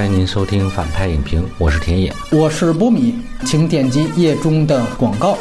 [0.00, 3.14] 欢迎您收听反派影评，我是田野，我是波米，
[3.44, 5.36] 请点击页中的广告。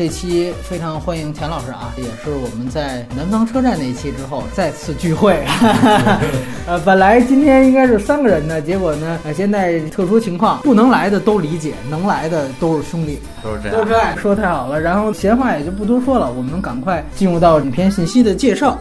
[0.00, 5.44] 这期非常欢迎钱老师啊，也是我们在南方车站那一期之后再次聚会。
[6.66, 14.80] 呃，本来今天应该是三个人的，结果呢，呃，现在特殊情况，不能来的都理解，能来的都是兄弟，都是这都是爱，说太好了。
[14.80, 18.78] 然后闲话也就不多说了，我们赶快进入到影片信息的介绍。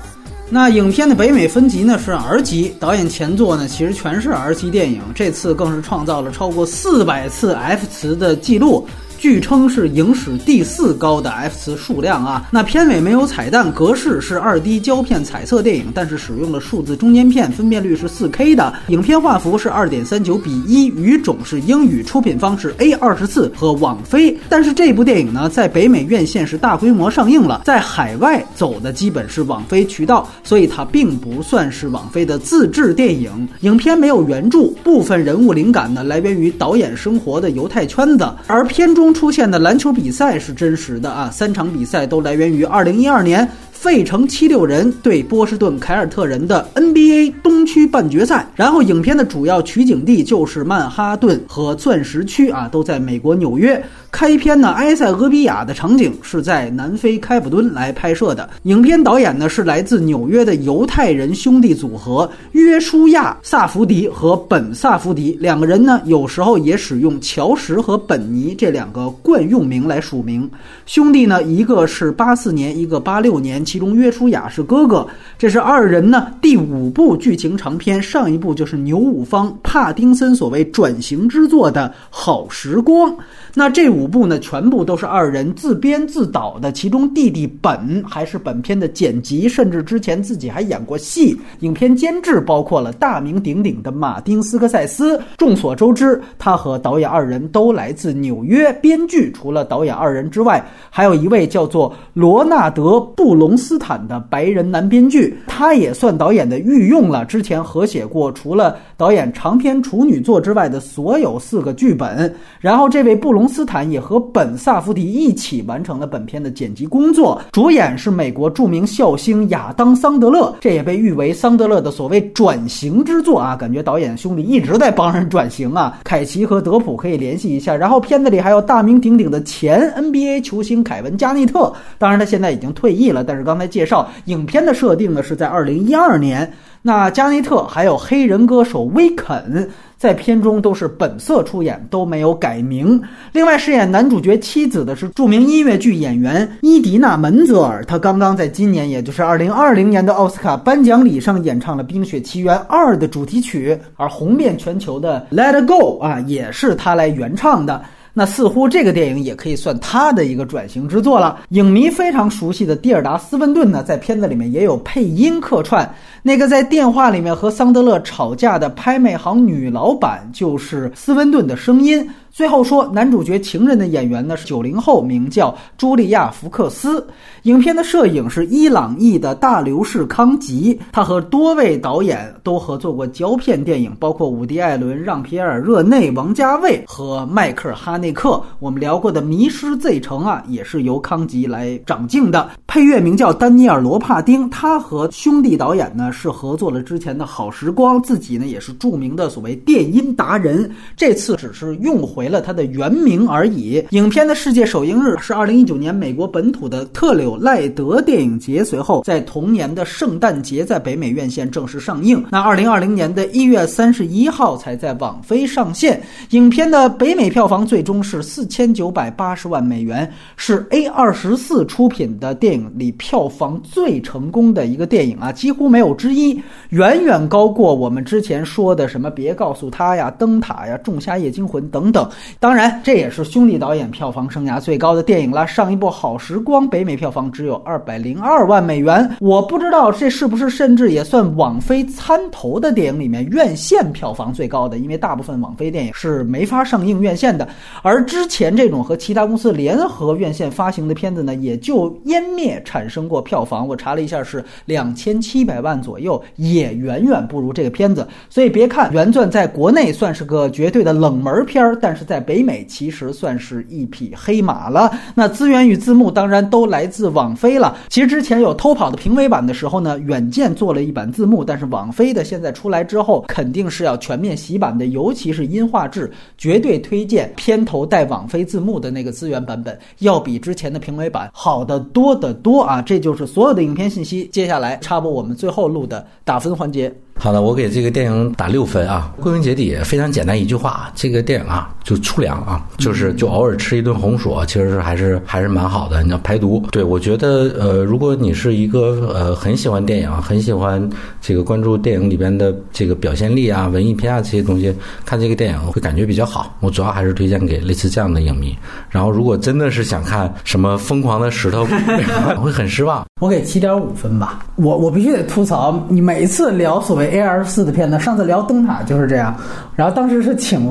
[0.50, 8.88] 那影片的北美分级呢是 R 级，导演前作呢其实全是 R 级电影，这次更是创造了超过四百次 F 词的记录。
[9.20, 12.48] 据称是影史第四高的 F 词数量啊！
[12.54, 24.38] 那片尾没有彩蛋，格式是二 D 胶片彩色电影，但是使用了数字中间片，分辨率是四 K 的，影片画幅是二点三九比一，语种是英语，出品方是 A 二十四和网飞。
[24.48, 33.46] 但是这部电影呢，在北美院线是大规模上映了，在海外走的基本是网飞渠道，所以它并不算是网飞的自制电影。
[33.62, 39.09] 影片没有原著，部分人物灵感呢来源于导演生活的犹太圈子，而片中。
[39.14, 48.48] 出现的篮球比赛是真实的啊，三场比赛都来源于二零一二年费城七六人对波士顿凯尔特人的 NBA 东区半决赛。
[48.56, 53.82] 然后，影片的主要取景地就是曼哈顿和钻石区啊，都在美国纽约。
[54.12, 58.50] 开篇呢，埃塞俄比亚的场景是在南非开普敦来拍摄的。
[58.64, 70.50] 影片导演呢是来自纽约的犹太人兄弟组合约书亚·萨福迪和本·萨福迪两个人呢，有时候也使用乔什和本尼这两个惯用名来署名。
[70.86, 75.08] 兄弟呢，一个是八四年，一个八六年，其中约书亚是哥哥。
[75.38, 83.16] 这是二人呢第五部剧情长片，上一部就是牛五方帕丁森所谓转型之作的好时光。
[83.56, 91.36] 那这五部呢，全部都是二人自编自导的，其中弟弟本还是本片的剪辑，甚至之前自己还演过戏。
[91.62, 95.20] 影片监制包括了大名鼎鼎的马丁斯科塞斯。
[95.36, 98.72] 众所周知，他和导演二人都来自纽约。
[98.74, 107.26] 编剧除了导演二人之外，还有一位叫做罗纳德布隆斯坦的白人男编剧，他也算导演的御用了。
[107.26, 112.32] 之前合写过除了导演长篇处女作之外的所有四个剧本。
[112.60, 113.39] 然后这位布隆。
[113.48, 123.56] 斯坦也和本·萨福迪一起完成了本片的剪辑工作，主演是美国著名笑星亚当·桑德勒，这也被誉为桑德勒的所谓转型之作啊！
[123.56, 126.00] 感觉导演兄弟一直在帮人转型啊。
[126.04, 127.76] 凯奇和德普可以联系一下。
[127.76, 133.24] 然后片子里还有大名鼎鼎的前 NBA 球星凯文·加内特，当然他现在已经退役了。
[133.24, 136.52] 但是刚才介绍影片的设定呢，是在二零一二年。
[136.82, 139.70] 那加内特还有黑人歌手威肯。
[139.98, 143.02] 在片中都是本色出演，都没有改名。
[143.34, 157.84] 另外，饰演男主角妻子的是著名音乐剧演员伊迪娜·门泽尔，她刚刚在今年，也就是二零二零年的奥斯卡颁奖礼上演唱了《冰雪奇缘二》的主题曲，而红遍全球的《Let Go》啊，也是她来原唱的。
[158.20, 161.40] 那似乎这个电影也可以算他的一个转型之作了。
[161.52, 165.90] 影迷非常熟悉的蒂尔达·斯温顿呢，在片子里面也有配音客串。
[166.22, 172.06] 那个在电话里面和桑德勒吵架的拍卖行女老板，就是斯温顿的声音。
[172.32, 177.06] 最后说，男主角情人的演员呢是九零后，名叫茱莉亚·福克斯。
[177.44, 188.42] 影片的摄影是伊朗裔的大流士康吉，他和多位导演都合作过胶片电影，包括伍迪·艾伦、让·皮埃尔·热内、王家卫和迈克尔·哈内克。
[188.60, 192.50] 我们聊过的《迷失 Z 城》啊，也是由康吉来掌镜的。
[192.70, 200.70] 配乐名叫丹尼尔·罗帕丁，他和兄弟导演呢是合作了之前的好时光，自己呢也是著名的所谓电音达人。
[200.96, 203.84] 这次只是用回了他的原名而已。
[203.90, 212.24] 影片的世界首映日是二零一九年美国本土的特柳赖德电影节，随后在同年的圣诞节在北美院线正式上映。
[212.30, 216.00] 那二零二零年的一月三十一号才在网飞上线。
[216.30, 220.08] 影片的北美票房最终是四千九百八十万美元，
[220.38, 232.10] 是 A 二十四出品的电影里票房最成功的一个电影啊，几乎没有之一，远远高过我们之前说的什么别告诉他呀、灯塔呀、仲夏夜惊魂等等。
[232.40, 235.46] 当然，这也是兄弟导演票房生涯最高的电影了。
[235.46, 247.48] 上一部《好时光》北美票房只有二百零二万美元，我不知道这是不是甚至也算网飞参投的电影里面院线票房最高的，因为大部分网飞电影是没法上映院线的。
[247.82, 258.08] 而之前这种和其他公司联合院线发行的片子呢，也就湮灭灭》产生过票房，我查了一下是两千七百万左右，也远远不如这个片子。
[258.30, 264.92] 所以别看原钻在国内算是个绝对的冷门片儿，但是在北美其实算是一匹黑马了。
[265.14, 267.78] 那资源与字幕当然都来自网飞了。
[267.88, 282.82] 其实之前有偷跑的评委版的时候呢，远见做了一版字幕，但是网飞的现在出来之后，肯定是要全面洗版的，尤其是音画质，绝对推荐片头带网飞字幕的那个资源版本，要比之前的评委版好得多得多啊！
[282.82, 284.28] 这就是所有的影片信息。
[284.32, 286.94] 接下来插播我们最后录的打分环节。
[287.22, 289.12] 好的，我给这个电影打六分啊。
[289.20, 296.64] 归根结底，非常简单一句话，这个电影啊，就粗粮啊，就是就偶尔吃一顿红薯，其实是还是还是蛮好的，你要排毒。
[296.72, 300.90] 对我觉得，呃，如果你是一个呃很喜欢电影，很喜欢
[301.20, 304.74] 这个关注电影里边的这个表现力啊、文艺片啊这些东西，
[305.06, 306.56] 看这个电影会感觉比较好。
[306.62, 308.58] 我主要还是推荐给类似这样的影迷。
[308.90, 311.68] 然后，如果真的是想看什么疯狂的石头，
[312.42, 313.06] 会很失望。
[313.20, 314.46] 我给七点五分吧。
[314.56, 319.36] 我我必须得吐槽，你每一次聊所谓 A R 四的片子，上次聊灯塔就是这样，
[319.76, 320.66] 然后当时是请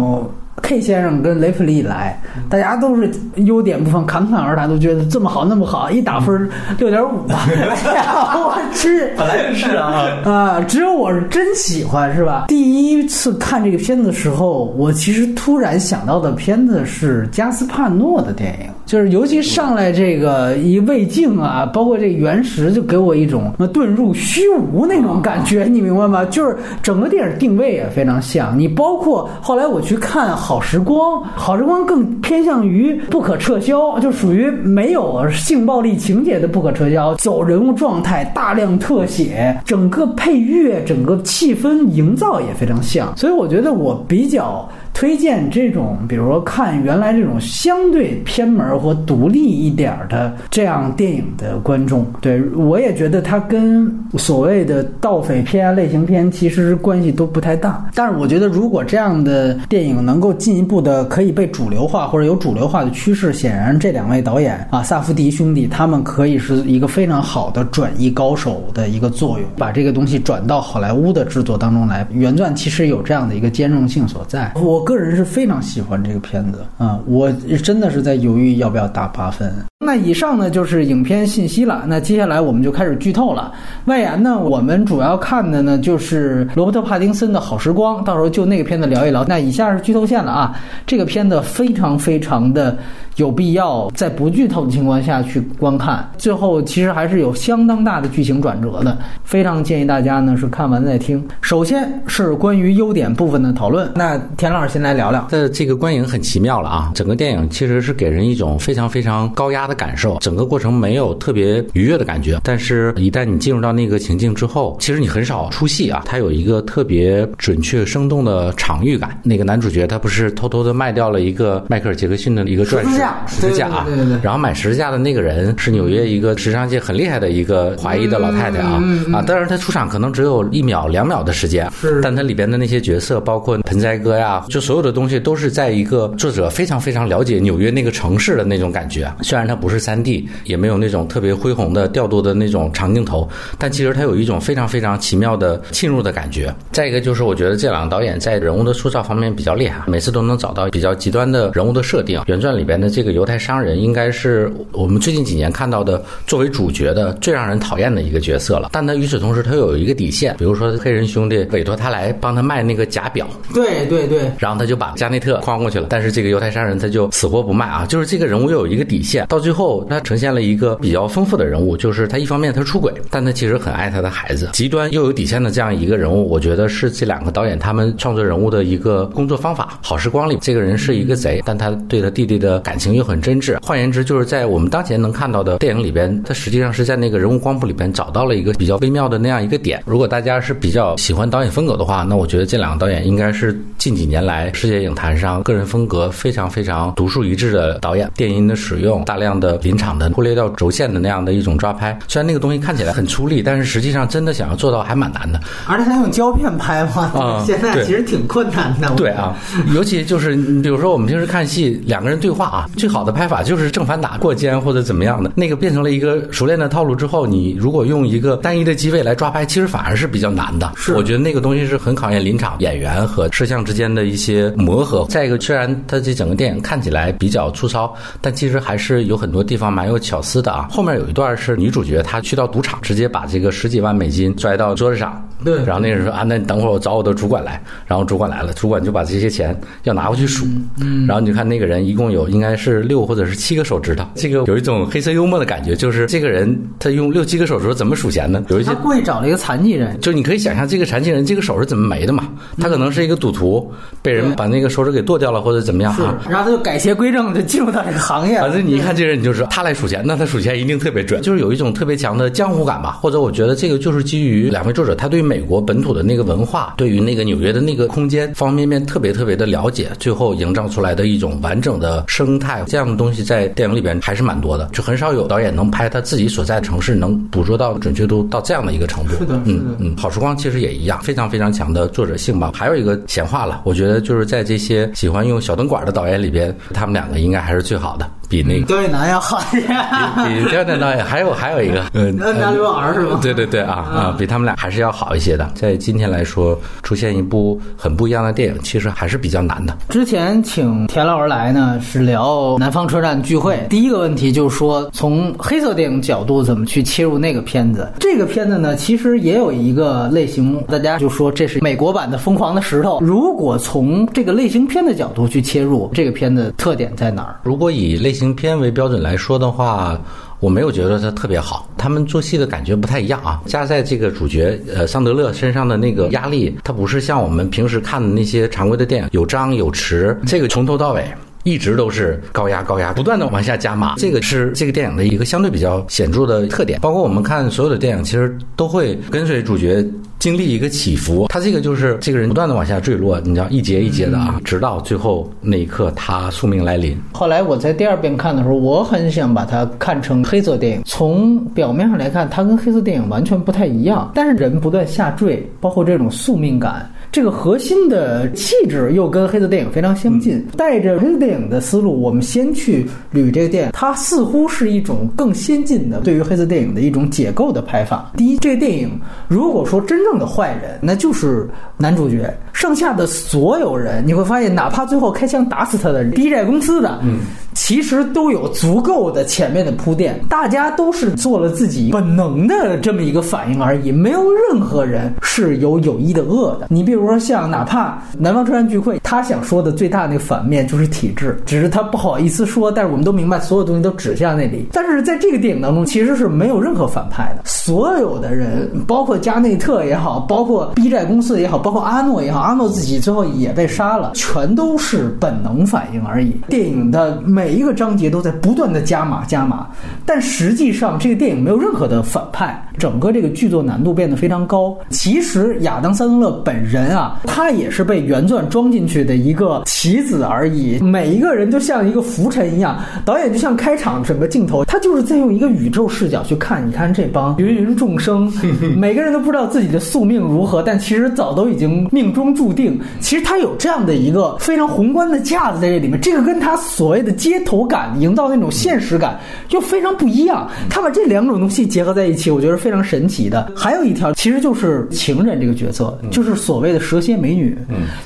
[0.62, 2.20] K 先生跟雷普利来，
[2.50, 7.46] 大家都是优点部分侃侃而谈，都觉得这么好那么好，一打分六点五吧。
[7.86, 12.44] 哎呀，我去， 本来就是啊 啊，只有我是真喜欢是吧？
[12.48, 18.70] 第一次看这个片子的时候，我其实突然想到的片子是加斯帕诺的电影。
[18.84, 26.24] 就是尤其上来这个一胃镜啊，包括这原石，就给我一种遁入虚无那种感觉，你明白吗？
[26.24, 28.58] 就是整个电影定位也非常像。
[28.58, 43.14] 你包括后来我去看《好时光》，《好时光》更偏向于不可撤销，就属于没有性暴力情节的不可撤销，走人物状态，大量特写，整个配乐、整个气氛营造也非常像。
[43.14, 44.66] 所以我觉得我比较。
[44.98, 57.88] 推荐这种，比如说看原来这种相对偏门或独立一点的这样电影的观众，对我也觉得它跟所谓的盗匪片啊、类型片其实关系都不太大。
[57.94, 72.04] 但是我觉得，如果这样的电影能够进一步的可以被主流化或者有主流化的趋势，显然这两位导演啊，萨夫迪兄弟他们可以是一个非常好的转移高手的一个作用，把这个东西转到好莱坞的制作当中来。
[72.10, 74.87] 原钻其实有这样的一个兼容性所在，我。
[74.88, 77.30] 个人是非常喜欢这个片子啊，我
[77.62, 79.52] 真的是在犹豫要不要打八分。
[79.86, 83.52] 那以上呢就是影片信息了，那接下来我们就开始剧透了。
[83.84, 89.24] 外延呢，我们主要看的呢就是罗伯特·帕丁森的好时光，到时候就那个片子聊一聊。
[89.28, 92.76] 那以下是剧透线了啊，这个片子非常非常的。
[93.16, 101.26] 有必要在不剧透的情况下去观看，最后其实还是有相当大的剧情转折的，非常建议大家呢是看完再听。
[101.40, 105.26] 首先是关于优点部分的讨论，那田老师先来聊聊。
[105.30, 119.20] 的这个观影很奇妙了啊，整个电影其实是给人一种非常非常高压的感受，整个过程没有特别愉悦的感觉，但是一旦你进入到那个情境之后，其实你很少出戏啊，它有一个特别准确生动的场域感。
[119.22, 122.90] 那个男主角他不是偷偷的卖掉了一个迈克尔·杰克逊的一个钻石。
[123.26, 123.86] 十字架啊，
[124.22, 128.82] 然后买十字架的那个人是纽约一个时尚界很厉害的一个华裔的老太太啊
[129.12, 129.20] 啊！
[129.22, 139.12] 当然他出场可能只有一秒两秒的时间，是，但他里边的那些角色，包括盆栽哥呀，就所有的东西都是在一个作者非常非常了解纽约那个城市的那种感觉。
[139.22, 146.54] 虽然它不是三 D，也没有那种特别恢宏的调度的那种长镜头，但其实它有一种非常非常奇妙的沁入的感觉。
[146.70, 152.22] 再一个就是我觉得这两个导演在人物的塑造方面比较厉害，每次都能找到比较极端的人物的设定。
[152.26, 153.38] 原传里边的这个犹太。
[153.38, 158.70] 商人应该是我们最近几年看到的作为主角的最让人讨厌的一个角色了。
[158.72, 165.86] 但他与此同时，他又有一个底线，比如说黑人兄弟委托他来帮他卖那个假表，对对对，然后他就把加内特诓过去了。
[165.88, 169.24] 但是这个犹太商人他就死活不卖啊，就是这个人物又有一个底线。
[169.28, 179.78] 到最最后，他呈现了一个比较丰富的人物，就是他一方面他出轨，但他其实很爱他的孩子，极端又有底线的这样一个人物，我觉得是这两个导演他们创作人物的一个工作方法。
[179.82, 183.18] 好时光里这个人是一个贼，但他对他弟弟的感情又很。
[183.22, 189.82] 真挚，换言之，就是在我们当前能看到的电影里边，他实际上是在那个人物光谱里边找到了一个比较微妙的那样一个点。
[189.86, 198.10] 如果大家是比较喜欢导演风格的话，那我觉得这两个导演应该是近几年来世界影坛上个人风格非常非常独树一帜的导演。
[198.16, 205.38] 电音的使用，大量的临场的忽略掉轴线的那样的一种抓拍，虽然那个东西看起来很出力，但是实际上真的想要做到还蛮难的。
[205.66, 208.88] 而且他用胶片拍嘛，啊， 现在其实挺困难的。
[208.96, 209.36] 对啊，
[209.74, 213.12] 尤其就是比如说我们平时看戏，两个人对话啊，最好的。
[213.18, 220.70] 拍法就是正反打过肩或者怎么样的，那个变成了一个熟练的套路之后，你如果用一个单一的机位来抓拍，其实反而是比较难的。
[220.76, 225.04] 是，我觉得那个东西是很考验临场演员和摄像之间的一些磨合。
[225.08, 230.66] 再一个，虽然它这整个电影看起来比较粗糙，但其实还是有很很多地方蛮有巧思的啊。
[230.70, 235.27] 后面有一段是女主角她去到赌场，直接把这个十几万美金拽到桌子上。
[235.44, 237.60] 对然后那个人说啊，那你等会儿我找我的主管来。
[237.86, 240.46] 然后主管来了，主管就把这些钱要拿回去数。
[240.80, 248.44] 嗯，然后你就看那个人一共有应该是六或者是七个手指头，这个有一种黑色幽默的感觉，就是这个人他用六七个手指头怎么数钱呢？
[248.48, 252.28] 有一些他故意找了一个残疾人，就你可以想象这个残疾人这个手是怎么没的嘛？
[252.60, 258.48] 他可能是一个赌徒，被人把那个手指给剁掉了或者怎么样是啊。，然后他就改邪归正，就进入到这个行业了。
[258.48, 262.92] 反正你一看这人，你就知道他来数钱，那他数钱一定特别准，就是有一种特别强的江湖感吧。
[263.00, 279.10] 或者我觉得这个就是基于两位作者他对美国本土的那个文化，对于那个纽约的那个空间方方面面特别特别的了解，最后营造出来的一种完整的生态，这样的东西在电影里边还是蛮多的，就很少有导演能拍他自己所在的城市能捕捉到准确度到这样的一个程度。
[279.18, 282.52] 是的是的嗯嗯，好时光其实也一样，非常非常强的作者性吧。
[282.54, 288.66] 还有一个闲话了，我觉得就是在这些喜欢用小灯管的导演里边，他们两个应该还是最好的，比那个。
[288.66, 289.66] 刁亦男要好一些。
[289.66, 295.50] 比刁难导演还有还有一个，嗯，那那刘老师是吗对对对啊啊，比他们俩还是要好一些的。
[295.54, 299.76] 在今天来说，出现一部很不一样的电影，其实还是比较难的。
[299.88, 303.58] 之前请田老师来呢，是聊南方车站聚会。
[303.70, 307.90] 第一个问题就是说，从黑色电影角度怎么去切入那个片子。
[307.98, 312.98] 这个片子呢，其实也有一个类型，大家就说这是美国版的《疯狂的石头》。
[313.04, 317.36] 如果从这个类型片的角度去切入，这个片子特点在哪儿？
[317.42, 320.00] 如果以类型片为标准来说的话，
[320.40, 323.40] 我没有觉得它特别好，他们做戏的感觉不太一样啊。
[323.46, 331.04] 加在这个主角呃桑德勒身上的那个压力，它不是像我们平时看的那些常规的电影有张有弛，这个从头到尾。
[331.48, 336.78] 一直都是高压高压，不断的往下加码，这个是这个电影的一个相对比较显著的特点。
[336.80, 339.84] 包括我们看所有的电影，其实都会跟随主角
[340.18, 341.26] 经历一个起伏。
[341.28, 346.96] 他这个就是这个人不断的往下坠落，你知道一节一节的啊，直到最后那一刻他宿命来临。
[347.12, 350.82] 后来我在第二遍看的时候，我很想把它看成黑色电影。
[350.84, 356.90] 从表面上来看，它跟黑色电影完全不太一样，但是人不断下坠，包括这种宿命感。
[357.10, 368.12] 这个核心的气质又跟黑色电影非常相近，带着黑色电影的思路，我们先去捋这个电影，它似乎是一种更先进的对于黑色电影的一种解构的拍法。
[368.16, 377.20] 第一，这个电影如果说真正的坏人，那就是男主角，剩下的所有人，你会发现，哪怕最后开枪打死他的人，低债公司的，嗯。
[377.58, 386.68] 其实都有足够的前面的铺垫，大家都是做了自己本能的这么一个反应而已，没有任何人是有有意的恶的。
[386.70, 394.66] 你比如说像哪怕南方车站聚会，他想说的最大那个反面就是体制，只是他不好意思说，但是我们都明白所有东西都指向那里。
[394.72, 406.30] 但是在这个电影当中，其实是没有任何反派的，所有的人，包括加内特也好，包括 B 债公司也好，包括阿诺也好，阿诺自己最后也被杀了，全都是本能反应而已。
[406.48, 409.66] 电影的每一个章节都在不断的加码加码，
[410.04, 414.76] 但实际上这个电影没有任何的反派，整个这个剧作难度变得非常高。
[414.90, 420.78] 其实亚当·桑德勒本人啊，他也是被原钻装进去的一个棋子而已。
[420.80, 428.32] 每一个人就像一个浮尘一样，导演就像开场整个镜头，他就是在用一个宇宙视角去看，你看这帮芸芸众生，
[428.76, 432.78] 每个人都不知道自己的宿命如何，但其实早都已经命中注定。
[433.00, 439.18] 其实他有这样的一个非常宏观的架子在这里面，这个跟他所谓的街头感、营造那种现实感
[439.48, 440.48] 就非常不一样。
[440.68, 443.52] 他把这两种东西结合在一起，我觉得是非常神奇的。
[443.54, 447.56] 还有一条，其实就是情人这个角色，就是所谓的蛇蝎美女。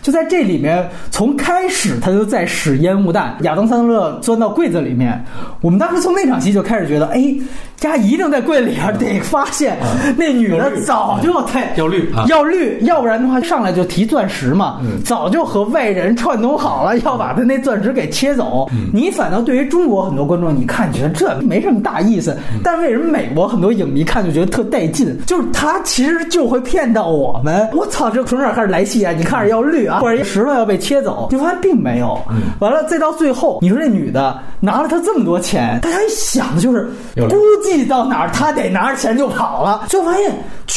[0.03, 5.25] 就在这里面，从开始他就在使烟雾弹，亚当·桑德勒钻到柜子里面，
[5.61, 7.35] 我们当时从那场戏就开始觉得，哎，
[7.83, 9.77] 家一定在柜里边得发现
[10.17, 18.69] 那女的早就在要绿啊要绿，要不然的话上来就提钻石嘛，早就和外人串通好了，要把他那钻石给切走。
[18.93, 25.19] 你反倒对于中国很多观众，你看觉得这没什么大意思，但为什么美国很多影迷看就觉得特带劲？
[25.27, 27.69] 就是他其实就会骗到我们。
[27.73, 29.13] 我操，这从这儿开始来戏啊！
[29.13, 32.19] 你看着要绿啊，或者一石头要被切走，就发现并没有。
[32.61, 40.33] 完了，再到最后，你说这女的拿了他这么多钱，大家一想的就是估计到哪儿他得拿着钱就跑了，就发现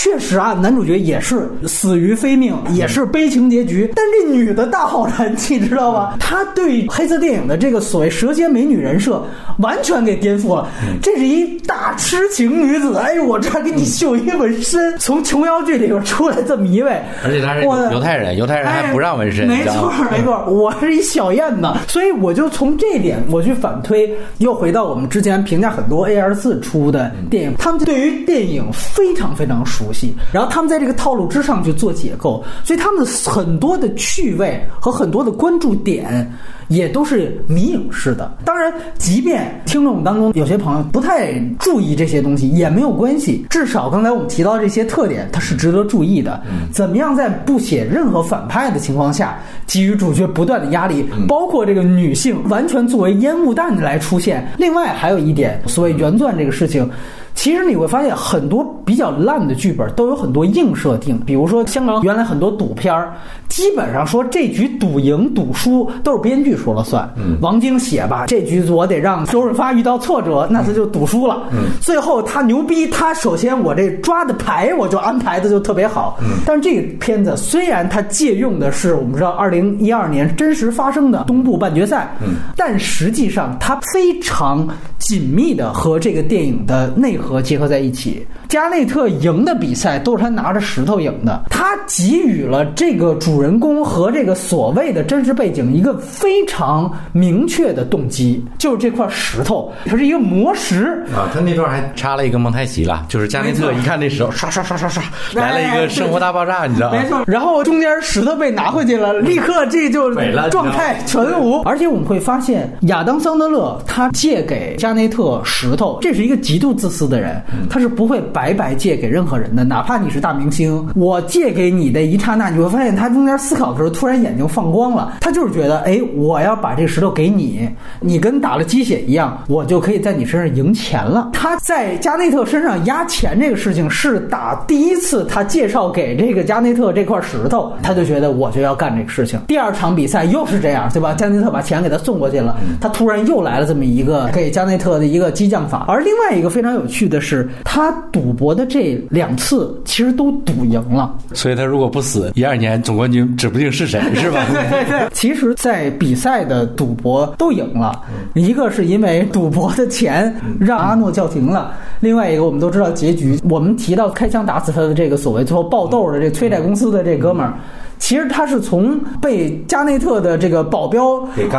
[0.05, 3.91] 确实啊，男主角也是死于非命，也是悲情结局。
[3.95, 6.15] 但这女的大好人，你知道吧？
[6.19, 9.25] 她对黑色电影的这个所谓蛇蝎美女人设
[9.57, 10.69] 完全给颠覆了。
[11.01, 24.07] 这是一大痴情女子，哎呦，我这儿给你绣一纹身，从琼瑶剧里边出来这么一位，而且她是我犹太人，犹太人还不让纹身，哎没错没错，我是一小燕子，所以我就从这点我去反推，
[24.37, 36.29] 又回到我们之前评价很多 A R 四出的电影，他们对于电影非常非常熟熟悉，然后他们在这个套路之上去做解构，所以他们的很多的趣味和很多的关注点。
[36.67, 38.35] 也都是迷影式的。
[38.43, 43.45] 当然，即便听众当中有些朋友不太注意这些东西，也没有关系。
[43.51, 46.41] 至少刚才我们提到这些特点，它是值得注意的。
[46.71, 49.37] 怎么样在不写任何反派的情况下，
[49.67, 54.51] 给予主角不断的压力，包括这个女性完全作为烟雾弹来出现。
[54.57, 56.89] 另外还有一点，所谓原钻这个事情。
[57.35, 63.13] 其实你会发现，很多比较烂的剧本都有很多硬设定，比如说香港原来很多赌片儿，
[63.49, 67.07] 基本上说这局赌赢赌输都是编剧说了算。
[67.41, 71.43] 王晶写吧，这局我得让周润发遇到挫折，那他就赌输了。
[71.81, 76.17] 最后他牛逼，他首先我这抓的牌我就安排的就特别好。
[76.45, 82.15] 但是这个片子虽然它借用的是我们知道二零一二年真实发生的东部半决赛，
[82.55, 87.24] 但实际上它非常紧密的和这个电影的内核。
[87.25, 91.43] 和结合在一起，加内特赢的比赛都是他拿着石头赢的。
[91.49, 101.29] 他给予了这个主人公和这个所谓的真实背景一个非常明确的动机，就是这块石头，它是一个魔石啊。
[101.33, 105.03] 他那段还插了一个蒙太奇了，就是加内特一看那石头，刷刷刷刷刷，
[105.33, 107.01] 来了一个生活大爆炸，你知道吗？
[107.01, 107.23] 没错。
[107.25, 111.61] 然后中间石头被拿回去了，立刻这就没了状态全无。
[111.63, 117.14] 而且我们会发现，亚当桑德勒他借给加内特石头，这是一个极度自私的。
[117.15, 120.85] 的人，他是不会白白借给任何人的，哪怕你是大明星。
[120.95, 125.13] 我借给你的一刹那，你会发现他中间思考的时候，突然眼睛放光了。
[125.21, 127.69] 他就是觉得，哎，我要把这石头给你，
[128.01, 131.29] 你跟打了鸡血一样，我就可以在你身上赢钱了。
[131.31, 139.39] 他在加内特身上压钱这个事情，是打第一次他介绍给这个加内特这块石头，他就觉得我就要干这个事情。
[139.47, 141.13] 第二场比赛又是这样，对吧？
[141.13, 145.85] 加内特把钱给他送过去了，他突然又来了这么一个给加内特的一个激将法。
[145.87, 147.04] 而另外一个非常有趣。
[147.07, 154.45] 的是，他赌博的这两次其实都赌赢了，所以他如果不死，一二年总冠军指不定是谁， 是吧？
[154.51, 155.07] 对对。
[155.11, 158.01] 其实，在比赛的赌博都赢了，
[158.33, 167.53] 一个是因为赌博的钱让阿诺叫停了，另外一个我们都知道结局，我们提到开枪打死他的这个所谓最后爆豆的这催债公司的这哥们儿。
[167.97, 171.15] 其实他是从被加内特的这个保镖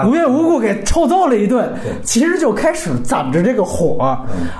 [0.06, 1.66] 无缘无故给臭揍了一顿，
[2.02, 4.16] 其实就开始攒着这个火，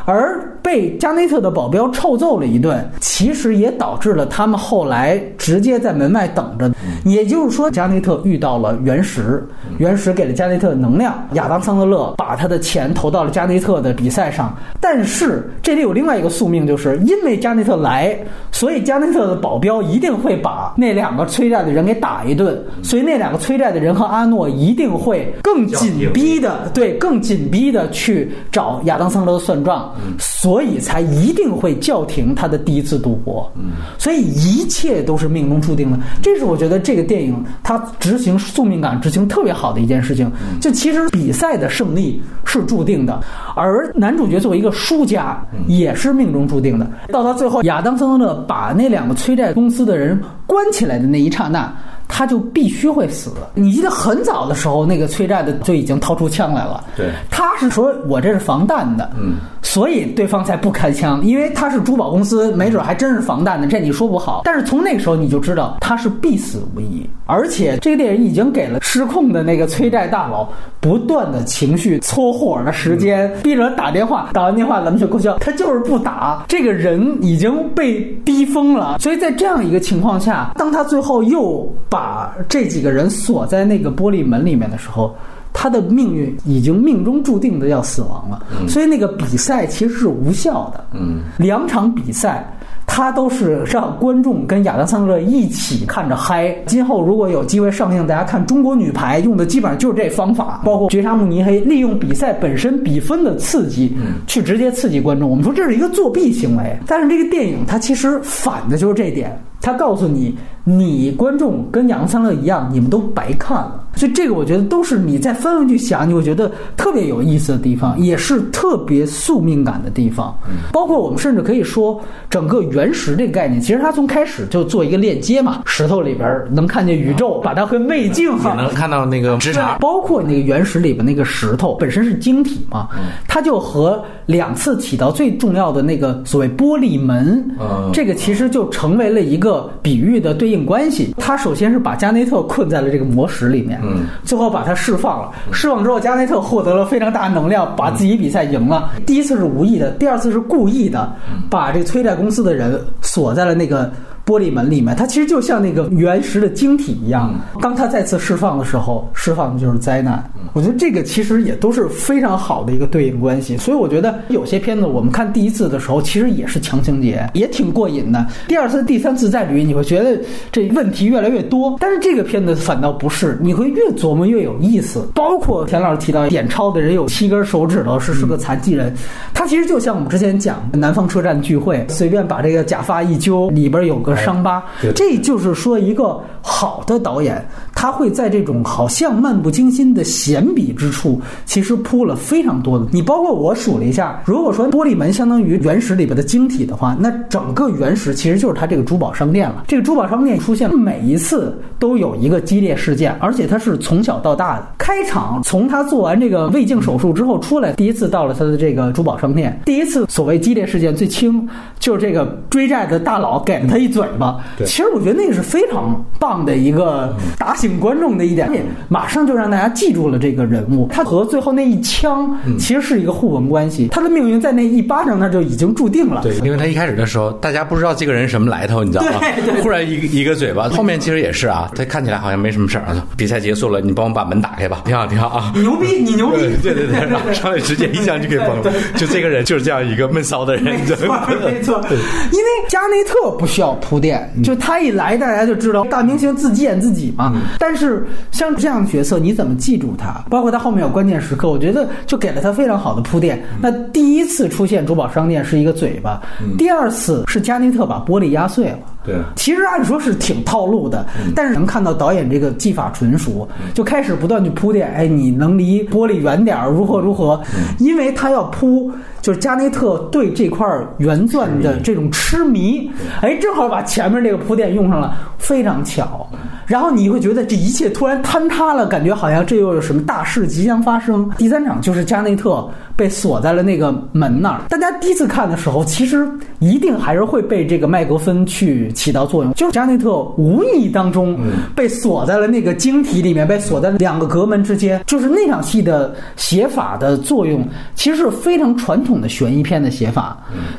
[0.07, 6.69] 而被加内特的保镖臭揍了一顿，其实也导致了他们后来直接在门外等着。
[7.05, 9.47] 也就是说，加内特遇到了原石，
[9.79, 14.57] 原石给了加内特能量，亚当桑德勒把他的钱投到了加内特的比赛上。
[14.81, 18.19] 但是这里有另外一个宿命，就是因为加内特来，
[18.51, 21.67] 所以加内特的保镖一定会把那两个催债。
[21.67, 33.51] 的人给打一顿，所以那两个催债的人和阿诺一定会更紧逼的，对，更紧逼的去找亚当桑德勒算账，所以才一定会叫停他的第一次赌博。
[33.57, 40.31] 嗯所以一切都是命中注定的，这是我觉得这个电影它执行宿命感执行特别好的一件事情。
[40.61, 43.21] 就其实比赛的胜利是注定的，
[43.55, 46.87] 而男主角作为一个输家也是命中注定的。
[47.13, 51.49] 到他最后，亚当桑德勒把那两个催债公司的人关起来的那一刹。
[51.49, 51.73] 那
[52.09, 53.31] 他就必须会死。
[53.55, 56.85] 你记得很早的时候，那个催债的就已经掏出枪来了。
[56.97, 59.37] 对，他是说我这是防弹的，嗯，
[59.67, 64.43] 所以对方才不开枪，因为他是珠宝公司，没准还真是防弹的，这你说不好。
[64.45, 67.05] 但是从那个时候你就知道他是必死无疑。
[67.27, 70.49] 而且这个电影已经给了失控的那个催债大佬
[70.81, 76.45] 不断的情绪搓火的时间，逼着打电话，打完电话咱们就够呛，他就是不打。
[76.47, 85.13] 这个人已经被逼疯了，所以在这样一个情况下，当他最后又把这几个人锁在那个玻璃门里面的时候，
[85.59, 88.45] 他的命运已经命中注定的要死亡了。
[88.69, 90.85] 所以那个比赛其实是无效的。
[90.93, 92.47] 嗯，两场比赛。
[92.89, 96.57] 他都是让观众跟亚当·桑德勒一起看着嗨。
[96.67, 103.95] 今后如果有机会上映，大家看中国女排用的基本上就是这方法，包括绝杀慕尼黑，利用比赛本身比分的刺激，
[104.29, 105.29] 去直接刺激观众。
[105.29, 109.37] 我们说这是一个作弊行为，但是这个电影它其实反的就是这点。
[109.61, 113.85] 它告诉你，你观众跟亚当·桑德勒一样，你们都白看了。
[113.97, 120.37] 所以这个我觉得都是你再翻回去想，你会觉得特别有意思的地方，也是特别宿命感的地方。
[120.71, 125.63] 包括我们甚至可以说，整个原石这个概念，其实它从开始就做一个链接嘛。
[125.65, 129.79] 石头里边能看见宇宙，把它和胃镜也，能看到那个直肠。
[129.81, 132.89] 包括那个原石里边那个石头本身是晶体嘛，
[133.27, 137.45] 它就和两次起到最重要的那个所谓玻璃门，
[137.93, 139.71] 这个其实就成为了一个。
[139.83, 145.31] 比喻的对应关系，它首先是把加内特困在了这个魔石里面，嗯，最后把他释放了。
[145.53, 148.91] 释放之后，加内特获得了非常大的能量，把自己比赛赢了。
[149.07, 151.13] 第一次是无意的，第二次是故意的，
[151.49, 152.81] 把这催债公司的人。
[153.03, 153.91] 锁在了那个。
[154.27, 157.33] 玻璃门里面，它其实就像那个原石的晶体一样。
[157.63, 160.21] 当它再次释放的时候，释放的就是灾难。
[160.57, 163.57] 我觉得这个其实也都是非常好的一个对应关系。
[163.59, 168.27] 所以我觉得有些片子我们看第一次的时候，其实也是强情节，也挺过瘾的。
[168.49, 170.19] 第二次、第三次再捋，你会觉得
[170.51, 171.77] 这问题越来越多。
[171.79, 175.09] 但是这个片子反倒不是，你会越琢磨越有意思。
[175.15, 178.93] 包括田老师提到点钞的人有七根手指头，是是个残疾人。
[179.33, 184.17] 他其实就像我们之前讲南方车站聚会，随便把这个假发一揪，里边有个。
[184.17, 184.65] 伤疤，
[184.95, 192.87] 这就是说，一个好的导演，他会在这种好像漫不经心的闲笔之处，其实铺了非常多的。
[192.91, 199.65] 你包括我数了一下，如果说玻璃门相当于原石里边的晶体的话，那整个原石其实就是他这个珠宝商店了。
[199.69, 204.67] 这个珠宝商店出现每一次都有一个激烈事件，而且他是从小到大的。
[204.79, 211.47] 开场从他做完这个胃镜手术之后出来，第一次到了他的这个珠宝商店，第一次所谓激烈事件最轻
[211.79, 214.07] 就是这个追债的大佬给了他一嘴。
[214.19, 218.49] 巴，其实我觉得那个是非常棒的一个打醒观众的一点，
[218.89, 220.89] 马上就让大家记住了这人物。
[220.93, 226.23] 他和最后那一枪其实是一个互文关系，他的命运在那一巴掌那就已经注定了。
[226.23, 229.21] 对，因为他一开始的时候，大家不知道这个人什么来头，你知道吗？
[229.63, 233.07] 忽然一个一个嘴巴，后面其实也是啊，他看起来好像没什么事儿啊。
[233.17, 235.53] 比赛结束了，你帮我把门打开吧，挺好挺好啊。
[235.55, 236.37] 你牛逼，你牛逼！
[236.63, 238.73] 对对对，然后 上来直接一枪就给崩了。
[238.97, 240.97] 就这个人就是这样一个闷骚的人，没错
[241.45, 241.85] 没错。
[242.33, 244.77] 因为加内特不需要铺垫，就他。
[244.77, 247.33] 一来，大家就知道大明星自己演自己嘛。
[247.59, 250.16] 但是像这样的角色，你怎么记住他？
[250.29, 253.43] 包括他后面有关键时刻，我觉得就给了他非常好的铺垫。
[253.61, 256.21] 那第一次出现珠宝商店是一个嘴巴，
[256.57, 258.79] 第二次是加内特把玻璃压碎了。
[259.05, 264.93] 对，其实按说是挺套路的，但是能看到导演这个技法纯熟，就开始不断去铺垫。
[264.93, 267.41] 哎，你能离玻璃远点儿，如何如何？
[267.79, 268.91] 因为他要铺，
[269.27, 270.65] 就是加内特对这块
[270.99, 272.89] 原钻的这种痴迷，
[273.21, 276.25] 哎，正好把前面这个铺垫用上了，非常巧。
[276.65, 281.29] 然后你会觉得这一切突然坍塌了，感觉好像这又有什么大事即将发生。
[281.37, 282.65] 第三场就是加内特。
[282.97, 284.63] 被锁在了那个门那儿。
[284.71, 286.27] 大家第一次看的时候，其实
[286.61, 289.53] 一定还是会被这个麦格芬去起到作用。
[289.53, 291.39] 就是加内特无意当中
[291.75, 294.99] 被锁在了那个晶体里面，被锁在两个隔门之间。
[295.07, 297.63] 就是那场戏的写法的作用，
[297.95, 300.37] 其实是非常传统的悬疑片的写法。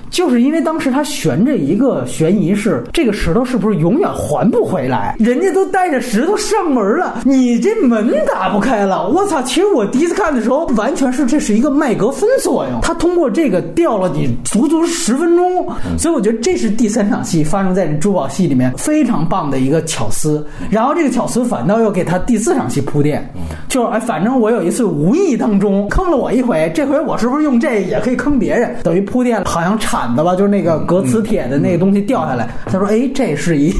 [0.09, 5.15] 就是因为当时他悬着一个悬疑是这个石头是不是永远还不回来？
[5.19, 9.07] 人家都带着石头上门了，你这门打不开了。
[9.07, 9.41] 我操！
[9.43, 12.07] 其实我第一次看的时候，完全是这是一个麦格。
[12.17, 15.67] 芬作用，他通过这个吊了你足足十分钟，
[15.99, 20.43] 所以我觉得这是第三场戏发生在珠宝戏里面非常棒的一个巧思。
[20.71, 23.23] 然后这个巧思反倒又给他第四场戏铺垫，
[23.69, 28.75] 就是哎，反正我有一次无意当中坑了我一回，这回我是不是用这也可以坑别人？
[28.83, 32.49] 等于铺垫好像铲子吧，就是那个隔磁铁的那个东西掉下来。
[32.65, 33.71] 他说哎，这是一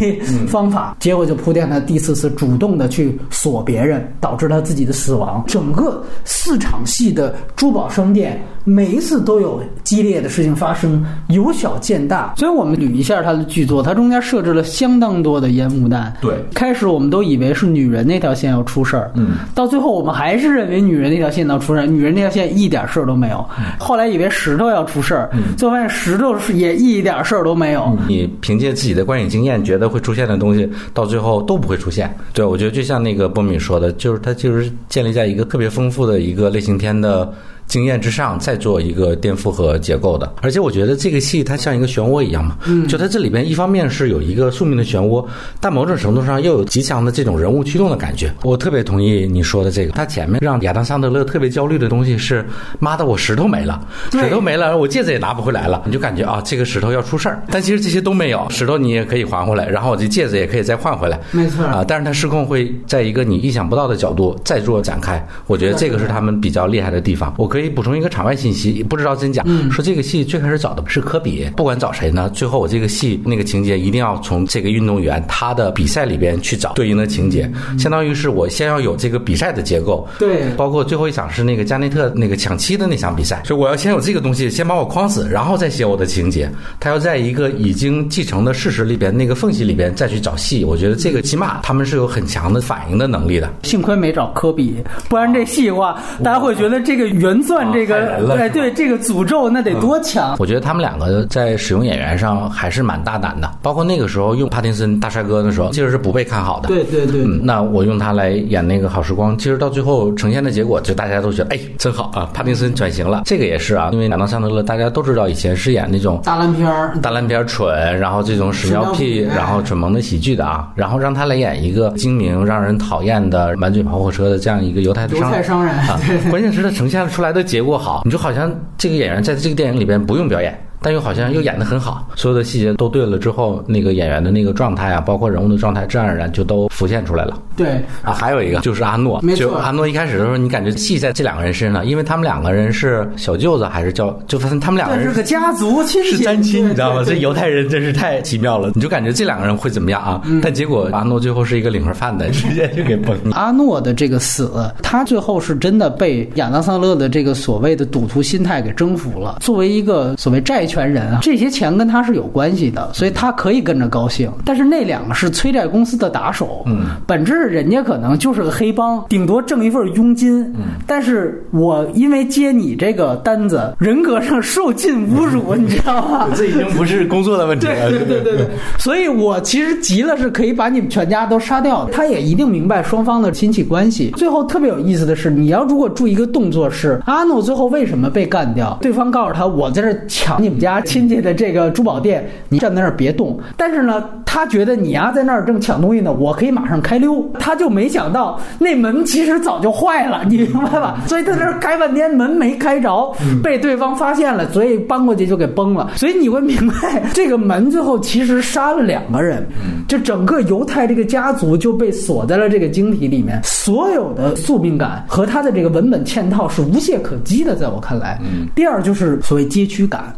[0.48, 5.44] 方法，结果就铺垫他第四次主动的去锁别人，导致他自己的死亡。
[5.48, 8.40] 整个四场戏的珠宝商店。
[8.70, 12.34] 每一次都有激烈的事情发生，由小见大。
[12.36, 16.14] 所以我们捋一下他的剧作，他中间设置了相当多的烟雾弹。
[16.20, 23.46] 对，开始我们都以为是女人那条线要出事儿，嗯，到最后我们还是认为女人那条线要出事儿，女人那条线一点事儿都没有。
[23.80, 27.98] 后来以为石头要出事儿，最后发现石头是也一点事儿都没有。
[28.08, 32.14] 你凭借自己的观影经验，觉得会出现的东西，到最后都不会出现。
[32.34, 37.32] 对，我觉得就像那个波米说的，就是他就是建立在一个特别丰富的一个类型片的。
[37.68, 45.26] 经验之上再做一个颠覆和结构的，而且我觉得这个戏它像一个漩涡一样嘛，就它这里边一方面是有一个宿命的漩涡，
[45.60, 48.34] 但某种程度上又有极强的这种人物驱动的感觉。
[48.44, 52.46] 我特别同意你说的这个，它前面让亚当桑德勒特别焦虑的东西是，
[52.80, 61.66] 妈的我石头没了，石头没了，我戒指也拿不回来了，你就感觉啊这个石头要出事儿，但其实这些都没有，石头你也可以还回来，然后我这戒指也可以再换回来，没错。
[61.66, 67.34] 啊，但是它失控会在一个你意想不到的角度再做展开，我觉得这个是他们比较厉害的地方。
[67.38, 68.38] 我可以补充一个场外。
[68.38, 86.48] 信息不知道真假，说这个戏最开始找的是科比，不管找谁呢，最后我这个戏那个情节一定要从这个运动员他的比赛里边去找对应的情节，相当于是我先要有这个比赛的结构，对，包括最后一场是那个加内特那个抢七的那场比赛，所以我要先有这个东西，先把我框死，然后再写我的情节。
[86.80, 93.52] 他要在一个已经继承的事实里边那个缝隙里边再去找戏，我觉得这个起码他们是有很强的反应的能力的。
[93.64, 94.76] 幸亏没找科比，
[95.10, 100.36] 不然这戏的话，大家会觉得这个原算这个，哎，对这个诅咒那得多强？
[100.38, 106.68] 我觉得他们两个在使用演员上还是蛮大胆的，包括那个时候用帕丁森大帅哥的时候，其实是不被看好的。
[106.68, 113.22] 对对对，那我用他来演那个好时光，其实到最后呈现的结果，就大家都觉得哎真好啊，帕丁森转型了。
[113.26, 125.74] 这个也是啊，因为亚当·桑德勒大家都知道以前是演那种大烂片儿、大烂片蠢，然后这种屎尿屁，然后蠢萌的喜剧的啊，然后让他来演一个精明、让人讨厌的满嘴跑火车的这样一个犹太犹太商人。
[125.76, 130.67] 啊，关键是他呈现出来的结果好，你就好像这个演员在这个电影里边不用表演。
[130.82, 137.38] 但又好像又演得很好，所有的细节都对了之后，那个演员的那个状态啊，包括人物的状态，自然而然就都浮现出来了。
[137.56, 147.04] 对啊，还有一个就是阿诺，就阿诺一开始的时候，你感觉戏在这两个人身上，因为他们两个人是小舅子还是叫，就发现他们两个人是个家族亲是单亲，你知道吗？
[147.04, 150.22] 这犹太人真是太奇妙了，你就感觉这两个人会怎么样啊？
[150.42, 153.36] 但结果阿诺最后是一个领盒饭的，直接就给崩了。
[153.38, 154.52] 阿诺的这个死，
[154.84, 159.38] 他最后是真的被亚当桑勒的这个所谓的赌徒心态给征服了。
[159.42, 161.48] 作为一个所谓债权人啊，这些。
[161.50, 164.30] 钱跟他是有关系的，所以他可以跟着高兴。
[164.46, 170.44] 但是那两个是催债公司的打手，嗯，本质人家可能就是个黑帮，顶多挣一份佣金。
[170.56, 176.28] 嗯，但是我因为接你这个单子，人格上受尽侮辱， 你知道吗？
[176.36, 177.90] 这已经不是工作的问题了。
[177.90, 181.90] 对对对对，所以我其实急了是可以把你们全家都杀掉。
[181.92, 184.12] 他也一定明白双方的亲戚关系。
[184.18, 188.78] 最后特别有意思的是，你要如果注意一个动作是阿诺最后为什么被干掉？
[188.80, 191.34] 对方告诉他，我在这抢你们家亲戚的。
[191.34, 193.40] 这个珠宝店，你站在那儿别动。
[193.56, 194.04] 但是呢，
[194.38, 197.28] 他觉得你呀在那儿正抢东西呢，我可以马上开溜。
[197.40, 201.02] 他就没想到那门其实早就坏了， 你明白吧？
[201.08, 205.90] 所以他在那开半天门没开着，被对方发现了，所以搬过去就给崩了。
[205.96, 209.44] 所以你会明白，这个门最后其实杀了两个人，
[209.88, 213.42] 就整个犹太这个家族就被锁在了这个晶体里面。
[213.44, 218.22] 所有的宿命感和他的这个文本嵌套是无懈可击的，在我看来。
[218.54, 220.16] 第二就是所谓街区感，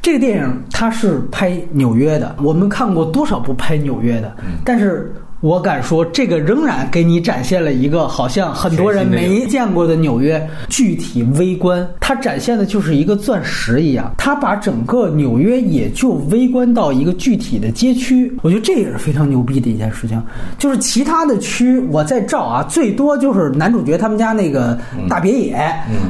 [0.00, 0.62] 这个电影。
[0.72, 5.12] 它是拍纽约的，我们看过多少部拍纽约的，但是。
[5.42, 11.84] 我敢说，这个仍然给你展现了一个好像很多人没见过的纽约具体微观。
[11.98, 18.32] 它展现的就是一个钻石一样，它把整个纽约也就微观到一个具体的街区。
[18.42, 20.22] 我觉得这也是非常牛逼的一件事情。
[20.58, 24.78] 就是其他的区我在照啊，最多就是男主角他们家那个
[25.08, 25.58] 大别野，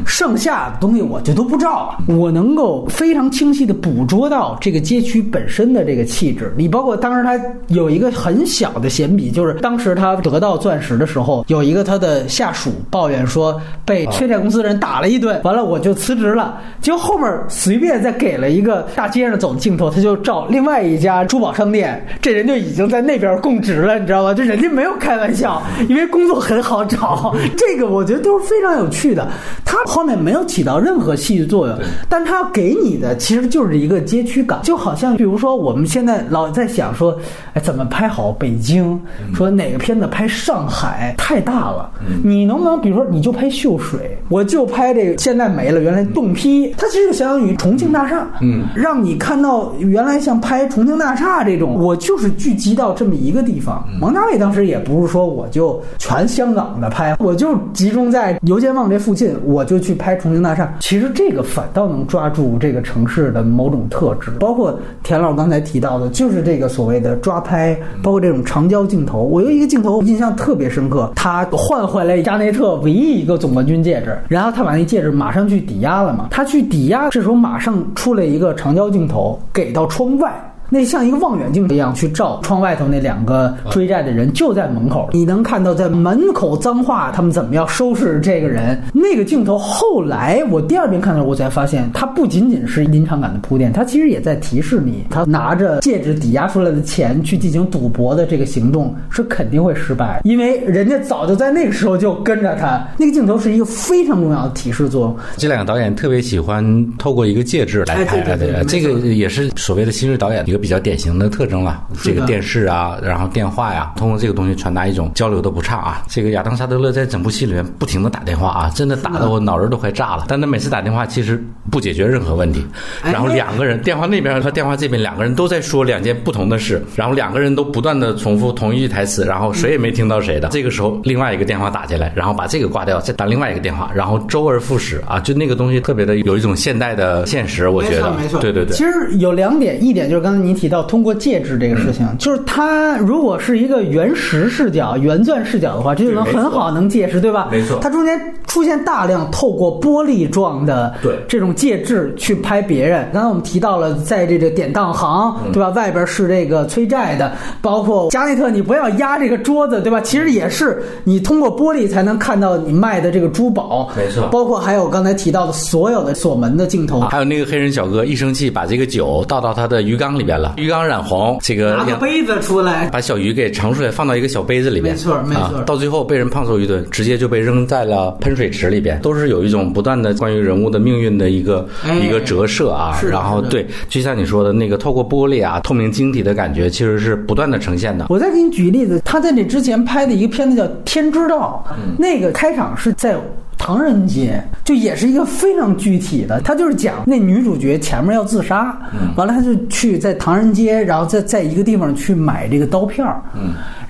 [0.07, 2.15] 剩下的东西我就都不照了。
[2.15, 6.53] 我能够非常清晰的捕捉到这个街区本身的这个气质。
[6.55, 9.22] 你包括当时他有一个很小的闲笔。
[9.31, 16.59] 就是当时他得到钻石的时候，有一个他的下属抱怨说被催债公司的人打了一顿，完了我就辞职了。
[16.81, 24.35] 结果后面随便再给了一个大街上走的镜头，他就照另外一家珠宝商店，这人就已经在那边供职了，你知道吧？
[24.35, 27.35] 就人家没有开玩笑，因为工作很好找。
[27.57, 29.29] 这个我觉得都是非常有趣的。
[29.65, 37.19] 他后面没有起到任何戏剧作用，但他给你的其实就是一个街区感，就好像比如说我们现在老在想说，
[37.55, 39.01] 哎，怎么拍好北京？
[39.35, 41.91] 说哪个片子拍上海太大了，
[42.23, 53.87] 你能不能比如说你就拍秀水，我就拍这个现在没了，原来洞批，它其实就相当于重庆大厦，嗯，让你看到原来像拍重庆大厦这种，我就是聚集到这么一个地方。
[54.01, 60.73] 王家卫当时也不是说我就全香港的拍，我就集中在油尖旺这附近，我就去拍重庆大厦。
[60.81, 69.02] 其实这个反倒能抓住这个城市的某种特质，包括田老刚才提到的，就是这个所谓的抓拍，包括这种长焦镜。
[69.05, 80.33] 头，我有一个镜头印象特别深刻，他换回来加内特唯一一个总冠军戒指，然后他把那戒指马上去抵押了嘛，他去抵押，这时候马上出来一个长焦镜头，给到窗外。
[80.73, 88.81] 那像一个望远镜一样去照窗外头那两个追债的人就在门口，你能看到在门口脏话他们怎么样收拾这个人。
[88.95, 102.83] 那个镜头后来我第二遍看的时候，我才发现它不仅仅是临场感的铺垫，它其实也在提示你，他拿着戒指抵押出来的钱去进行赌博的这个行动是肯定会失败，因为人家早就在那个时候就跟着他。
[102.97, 105.17] 那个镜头是一个非常重要的提示作用。
[105.37, 106.65] 这两个导演特别喜欢
[106.97, 110.62] 透过一个戒指来拍，对这个也是所谓的新锐导演一个。
[110.63, 116.05] 比较典型的特征了，这个电视啊，然后电话呀，通过这个东西传达一种交流的不畅啊。
[116.09, 120.27] 这个亚当·沙德勒在整部戏里面不停的打电话啊，真的打的我脑仁都快炸了。
[120.29, 122.65] 但他每次打电话其实不解决任何问题，
[123.03, 130.47] 然后两个人电话那边和电话这边两个人都在说两件不同的事，然后两个人都不断的重复同一句台词，然后谁也没听到谁的。
[130.51, 138.77] 这个时候另外一个电话打进来，然后把这个挂掉，再打另外一个电话，然后周而复始啊，就那个东西特别的有一种现代的现实，我觉得，没错，对对对。
[138.77, 140.52] 其实有两点，一点就是刚才你。
[140.53, 147.49] 你提到通过介质这个事情，就是它如果是一个原石视角、原钻视角的话，这就能很好能介石，对吧？
[147.51, 153.09] 没错它中间出现大量透过玻璃状的对这种介质去拍别人。
[153.13, 155.71] 刚才我们提到了，在这个典当行，嗯对吧？
[155.71, 160.01] 外边是这个催债的，包括加内特，你不要压这个桌子，对吧？
[160.03, 167.01] 其实也是你通过玻璃才能看到你卖的这个珠宝，没错包括还有刚才提到的所有的锁门的镜头。
[167.01, 174.95] 还有那个黑人小哥一生气把这个酒倒到他的鱼缸里边了，鱼缸染红，这个拿个杯子出来，把小鱼给盛出来，放到一个小杯子里边。
[174.95, 175.65] 没错没错啊。
[175.67, 179.01] 到最后被人胖揍一顿，直接就被扔在了喷水池里边。
[179.01, 182.99] 都是有一种不断的关于人物的命运的一个、哎一个折射啊。
[183.11, 188.07] 然后对，就像你说的那个透过玻璃啊，透明晶体的感觉，其实是不断的呈现的。
[188.09, 191.65] 我再给你举例子，他在这之前拍的一个片子叫《天之道》，
[191.99, 193.17] 那个开场是在。
[193.65, 198.77] 唐人街就也是一个非常具体的，他就是讲那女主角前面要自杀，
[199.15, 203.23] 完了他就去在唐人街，然后在在一个地方去买这个刀片儿，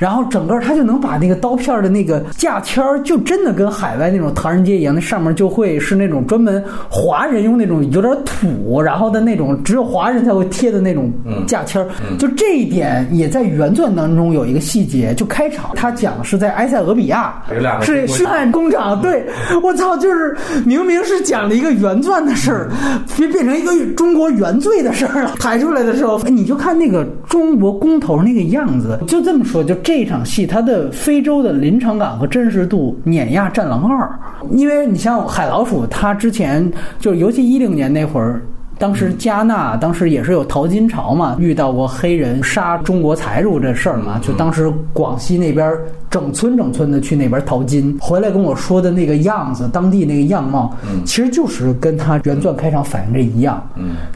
[0.02, 6.60] 然后整个他就能把那个刀片的那个价签儿，就真的跟海外那种唐人街一样，那上面就会是那种专门
[6.90, 11.08] 华人用那种有点土，然后的那种只有华人才会贴的那种
[11.46, 11.86] 价签儿，
[12.18, 17.40] 就这一点也在原钻当中有一个细节，就开场他讲是在埃塞俄比亚
[17.82, 19.24] 是血汗工厂，对
[19.62, 20.36] 我操，就是
[20.66, 22.68] 明明是讲了一个原钻的事儿，
[23.16, 25.36] 变变成一个中国原罪的事儿了。
[25.38, 34.08] 抬出来的时候，哎你就看那个中国工头那个样子，就这么说，就这这场戏它的非洲的临场感和真实度碾压《战狼二》，
[34.50, 38.40] 因为你像海老鼠，它之前就尤其一零年那会儿。
[38.78, 45.72] 当时加纳当时也是有淘金潮嘛，遇到过黑人杀中国财主这事儿嘛，就当时广西那边
[46.10, 53.66] 整村整村的去那边淘金，回来跟我说的那个样子，当地那个样貌，其实就是跟他原钻开场反映这一样。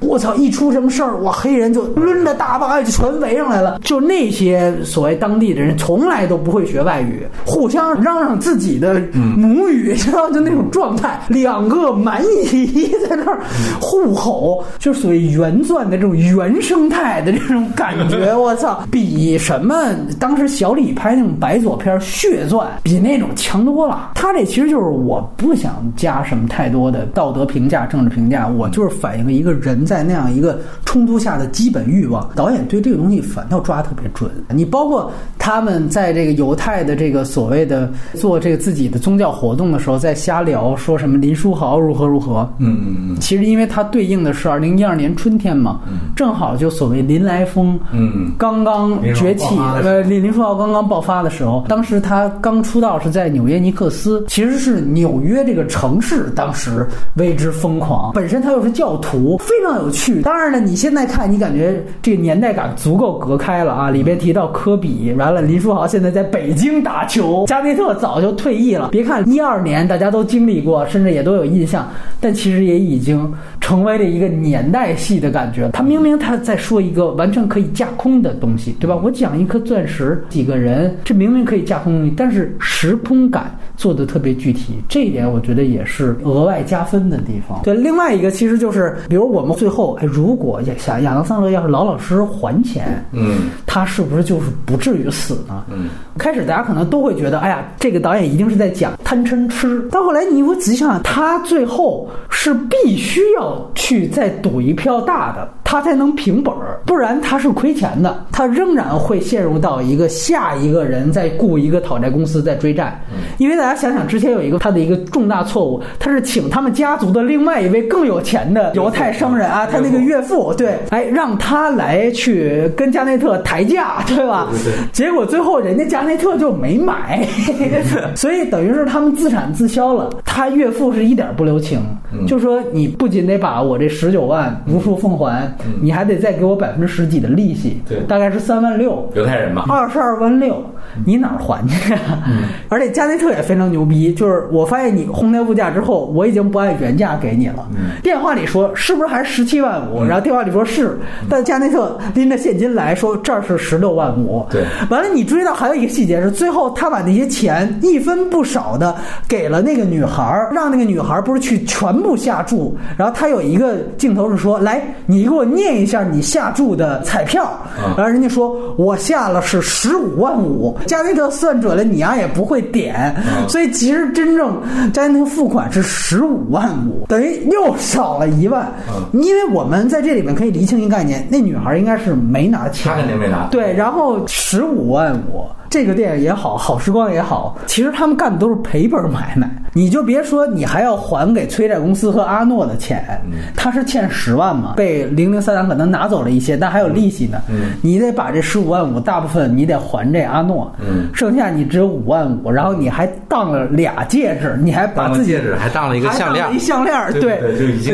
[0.00, 13.40] 我操，一出什么事儿，哇，黑人就抡着大把就全围上来了，就那些所谓当地的人从来都不会学外语，互相嚷嚷自己的母语， 知道就那种状态，两个蛮夷在那儿
[13.80, 14.45] 互吼，
[14.78, 18.34] 就是所谓原钻的这种原生态的这种感觉。
[18.36, 19.74] 我操，比什么
[20.18, 24.12] 当时小李拍那种白左片《血钻》比那种强多了。
[24.14, 32.28] 他这其实就是我不想加什么太多的道德评价、政治评价，我就是反映一个人在那样一个冲突下的基本欲望。
[32.34, 34.30] 导演对这个东西反倒抓特别准。
[34.50, 42.48] 你包括他们在这个犹太的这个所谓的做这个自己的宗教活动的时候，在瞎聊说什么林书豪如何如何。
[42.58, 45.80] 嗯嗯嗯其实因为他对应的是二零一二年春天嘛，
[46.14, 58.12] 正好就所谓林来疯，嗯刚刚崛起呃，林林书豪刚刚爆发的时候，当时他刚出道是在纽约尼克斯，其实是纽约这个城市当时为之疯狂。
[58.12, 60.20] 本身他又是教徒，非常有趣。
[60.22, 63.90] 当然了，你现在看，你感觉这个年代感足够隔开了啊。
[63.90, 68.90] 里边提到科比，完了林书豪现在在北京打球，加内特早就退役了。
[68.90, 71.88] 别看一二年大家都经历过，甚至也都有印象，
[72.20, 75.70] 但其实也已经成为了一个年代戏的感觉。
[75.72, 78.96] 他明明他在说一个完全可以架空的东西，对吧？
[79.02, 87.60] 我讲一颗钻石，几个人，这明明可以架空东西，但是时空感做的特别具体，这一点我觉得也是额外加分的地方。
[87.62, 95.64] 对，另外一个其实就是，比如我们最后，哎，如果亚亚亚当桑德要是老老实实还钱，嗯他是不是就是不至于死呢？
[95.70, 99.86] 嗯，开始大家可能都会觉得，哎呀，这个导演一定是在讲贪嗔痴。
[99.90, 112.96] 到后来你我仔细想想，他最后是必须要去再赌一票大的，他才能平本儿，不然他是亏钱的，他仍然会陷入到一个下一个人在雇一个讨债公司在追债。
[113.36, 124.48] 因为大家想想，之前有一个他的一个重大错误，他是请他们家族的另外一位更有钱的犹太商人啊，他那个岳父，对，哎，让他来去跟加内特抬价，对吧？
[124.92, 127.26] 结果最后人家加内特就没买，
[128.14, 130.08] 所以等于是他们自产自销了。
[130.24, 131.80] 他岳父是一点不留情，
[132.28, 135.50] 就说你不仅得把我这十九万无数奉还，
[135.80, 139.08] 你还得再给我百分之十几的利息，对大概是三万六。
[139.14, 140.62] 犹太人嘛，二十二万六，
[141.04, 142.22] 你哪儿还去啊？
[142.68, 147.66] 而且加内特也非常牛逼，就是我发现你哄抬物价之后，我已经不按原价给你了。
[148.02, 150.04] 电话里说是不是还是十七万五？
[150.04, 154.44] 然后电话里说是，但加内特拎着现金来说这儿是十六万五。
[154.50, 158.94] 对完了你注意到还有一个细节是，最后他把那些钱一分不少的
[159.28, 167.58] 给了那个女孩儿，让那个女孩儿不是去全部下注，然后他有一个镜头是说，来你给我念一下你下注的彩票，
[167.96, 173.14] 然后人家说我下了是十五万五，加内特算准了你呀也不会点，
[173.48, 174.60] 所以其实真正
[174.92, 178.70] 加内特付款是十五万五，等于又少了一万。
[179.12, 183.48] 因为我们在这里面可以厘清一个概念，那女孩应该是没拿钱，她肯定没拿。
[183.50, 185.44] 对，然后十五万五。
[185.68, 189.48] 这个电影也好好时光也好，其实他们干的都是赔本买卖。
[189.72, 193.20] 你就别说你还要还给催债公司和阿诺的钱，
[193.54, 197.42] 他是欠十万嘛，被零零散散可能拿走了一些，但还有利息呢。
[197.82, 200.74] 你得把这十五万五大部分你得还这阿诺，
[201.12, 207.38] 剩下你只有五万五，然后你还当了俩戒指，你还把自己戒指还当了一个项链，一项链对，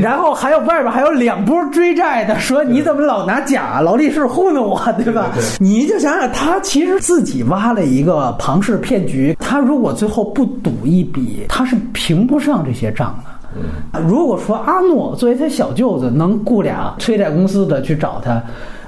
[0.00, 5.32] 然后还有外边还有两波追债的，说你怎么老拿假劳力士糊弄我，对吧？
[5.58, 7.72] 你就想想他其实自己挖。
[7.72, 14.00] 发了一个庞氏骗局，他如果最后不赌一笔，他是评不上这些账的。
[14.00, 18.42] 如果说阿诺作为他小舅子能雇俩催债公司的去找他，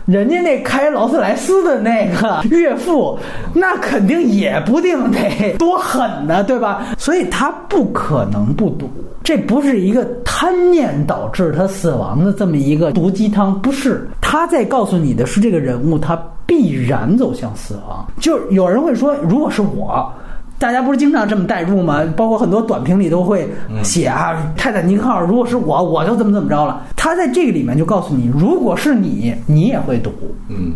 [0.06, 3.16] 人家那开劳斯莱斯的那个岳父，
[3.54, 6.84] 那肯定也不定得多狠呢，对吧？
[6.98, 8.90] 所以他不可能不赌，
[9.22, 14.08] 这不是一个贪念导致他死亡的这么一个毒鸡汤，不是。
[14.20, 16.20] 他在告诉你的是这个人物他。
[16.54, 18.06] 必然走向死亡。
[18.20, 20.08] 就有人会说，如果是我，
[20.56, 22.00] 大家不是经常这么代入吗？
[22.16, 23.48] 包括很多短评里都会
[23.82, 26.80] 写啊，泰坦尼克号，如果是我，我就怎么怎么着了。
[26.96, 30.12] 他在这个里面就告诉你，如果是你，你也会赌。
[30.48, 30.74] 嗯。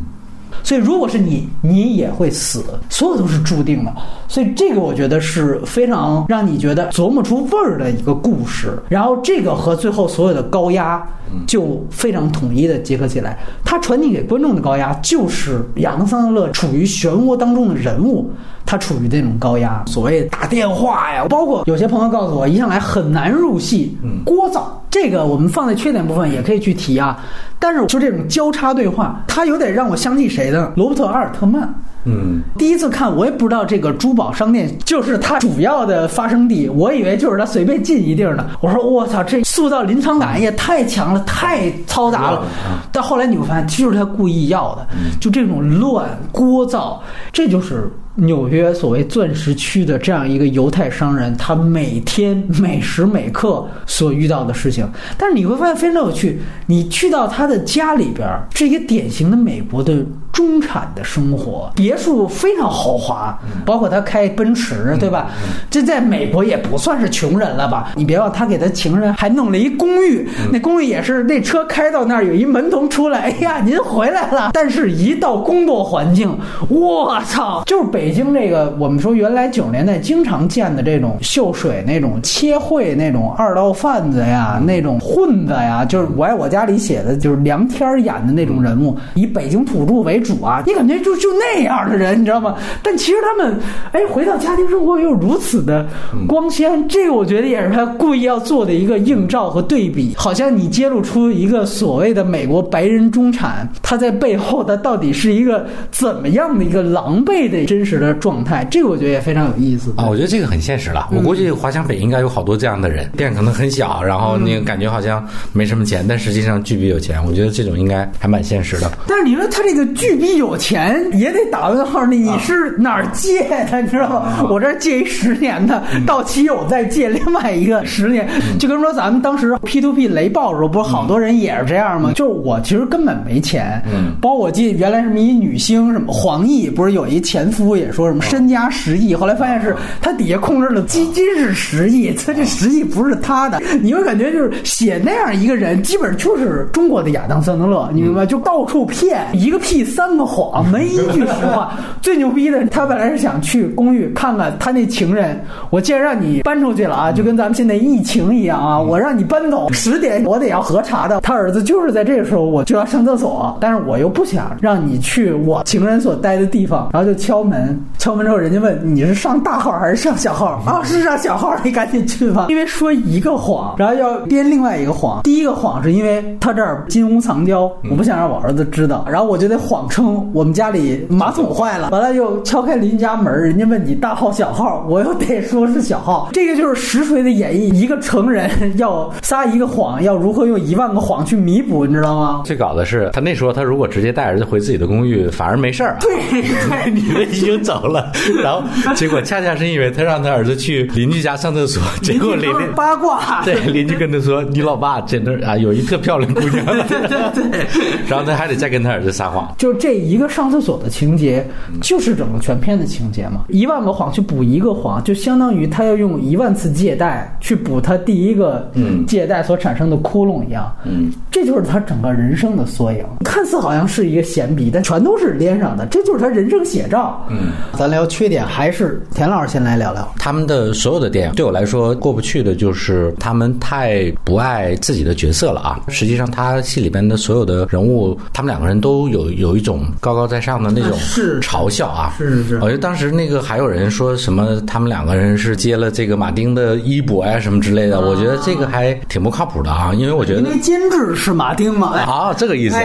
[0.62, 3.92] 所以，如果是你，你也会死，所有都是注定的。
[4.28, 8.78] 所以，这个我觉得是非常让你觉得琢磨出味儿的一个故事。
[8.88, 11.02] 然后，这个和最后所有的高压
[11.46, 13.38] 就非常统一的结合起来。
[13.64, 18.30] 它传递给观众的高压，就是亚当·桑德勒处于漩涡当中的人物，
[18.68, 19.82] 他处于这种高压。
[19.86, 23.96] 所谓打电话呀，包括有些朋友告诉我，一上来很难入戏，
[24.26, 24.64] 聒噪。
[24.90, 27.18] 这个我们放在缺点部分也可以去提啊。
[27.58, 30.70] 但是就这种交叉对话，他有点让我想起谁呢？
[30.76, 31.74] 罗伯特·阿尔特曼。
[32.04, 38.48] 嗯，第一次看我也不知道这个珠宝商店就是他主要的发生地，我以为就是他随便进一地儿呢。
[38.60, 42.44] 我说我操，这塑造临场感也太强了，太嘈杂了。
[42.92, 44.86] 但后来你会发现，就是他故意要的，
[45.20, 46.98] 就这种乱聒噪，
[47.32, 47.90] 这就是。
[48.20, 54.84] 纽约所谓钻石区的这样一个犹太商人，他每天每时每刻所遇到的事情，
[55.16, 56.40] 但是你会发现非常有趣。
[56.66, 63.34] 你去到他的家里边，是一个典型的美国的中产的生活，别墅非常豪华，
[63.64, 65.28] 包括他开奔驰，对吧？
[65.70, 67.92] 这在美国也不算是穷人了吧？
[67.96, 74.50] 你别忘，他给他情人还弄了一公寓，那公寓也是那车开到那儿，有一门童出来，哎呀，您回来了。
[74.52, 78.12] 但是，一到工作环境，我操，就是北。
[78.18, 92.54] 京这个，我们说原来九十年代经常见的这种秀水那种切会那种二道贩子呀，那种混子呀，就是我爱我家里写的就是梁天演的那种人物，以北京土著为主啊，你感觉就就那样的人，你知道吗？
[92.82, 93.58] 但其实他们，
[93.92, 95.86] 哎，回到家庭生活又如此的
[96.26, 107.98] 光鲜，这个我觉得也是他故意要做的一个映照和对比，好像你揭露出一个所谓的美国白人中产，他在背后他到底是一个怎么样的一个狼狈的真实。
[107.98, 110.06] 的状态，这个我觉得也非常有意思啊！
[110.06, 111.08] 我觉得这个很现实了。
[111.10, 117.20] 我估计华强北应该有好多这样的人，店可能很小，然后那个感觉好像没什么钱，但实际上巨比有钱。
[117.26, 118.88] 我觉得这种应该还蛮现实的。
[119.08, 121.98] 但是你说他这个巨比有钱，也得打问号。
[122.06, 123.82] 你是哪儿借的？
[123.82, 124.46] 你知道吗？
[124.48, 128.26] 我这借一十年的，到期我再借另外一个十年。
[128.58, 132.12] 就跟说咱们当时 P to P 雷暴的时候，不是好多人也是这样吗？
[132.14, 133.82] 就是我其实根本没钱。
[133.92, 137.90] 嗯，包括我记得原来什么一女星什么黄奕，不是有一前夫也。
[137.90, 139.14] 说什么身家十亿？
[139.14, 143.60] 后来发现是他底下控制的基金是十亿，他这十亿不是他的。
[143.82, 148.24] 你会感觉就是写那样一个人，基本就是中国的亚当·桑德勒，你明白？
[148.24, 151.57] 就到处骗，一个屁三个谎，没一句实话。
[152.02, 155.38] 最牛逼的，他本来是想去公寓看看他那情人。
[155.70, 161.20] 我既然让你搬出去了啊，就跟咱们现在疫情一样啊，我让你搬走，十点我得要核查的。
[161.20, 167.78] 他儿子就是在这个时候我就要上厕所，但是我又不想让你去我情人所待的地方，然后就敲门。
[167.98, 170.82] 敲门之后，人家问你是上大号还是上小号啊？
[170.84, 172.46] 是上小号，你赶紧去吧。
[172.48, 175.22] 因为说一个谎，然后要编另外一个谎。
[175.22, 186.28] 第一个谎是因为他这儿金屋藏娇，我不想让我儿子知道，然后我就得谎谎称我们家里马桶坏了，完了又敲开邻家门，人家问你大号小号，我又得说是小号。
[186.34, 192.42] 这个就是实锤的演绎，一个成人要撒一个谎，要如何用一万个谎去弥补，你知道吗？
[192.44, 195.98] 最搞的是，他那时候他如果直接带儿子回自己的公寓，反而没事儿、 啊。
[196.00, 196.10] 对
[196.42, 198.62] 对，女的已经走了，然后
[198.94, 207.66] 结果恰恰是因为他让他儿子去邻居家上厕所，结果邻居 八卦，对邻居跟他说：“你老爸真的啊，有一特漂亮姑娘。”对对对，
[208.06, 209.54] 然后他还得再跟他儿子撒谎。
[209.58, 211.37] 就这一个上厕所的情节，
[211.80, 213.44] 就是整个全片的情节嘛。
[213.48, 218.70] 一万个谎去补一个谎，就相当于他要用一万次借贷去补他第一个
[219.06, 220.74] 借贷所产生的窟窿一样。
[220.84, 223.04] 嗯，这就是他整个人生的缩影。
[223.24, 227.26] 看似好像是一个闲笔，但全都是连上的，这就是他人生写照。
[227.30, 230.08] 嗯，咱聊缺点，还是田老师先来聊聊。
[230.18, 235.80] 他们的所有的电影对我来说过不去的就是他们太不爱自己的角色了啊。
[235.88, 240.96] 实际上，他戏里边的所有的人物，他们两个人都有有一种高高在上的那种
[241.34, 242.14] 是嘲笑啊。
[242.18, 249.92] 是是是，我觉得当时那个还有人说什么他们两个人是接了这个马丁的衣钵呀什么之类的，我觉得这个还挺不靠谱的啊。
[249.94, 251.98] 因为我觉得因为监制是马丁嘛。
[251.98, 252.76] 啊，这个意思。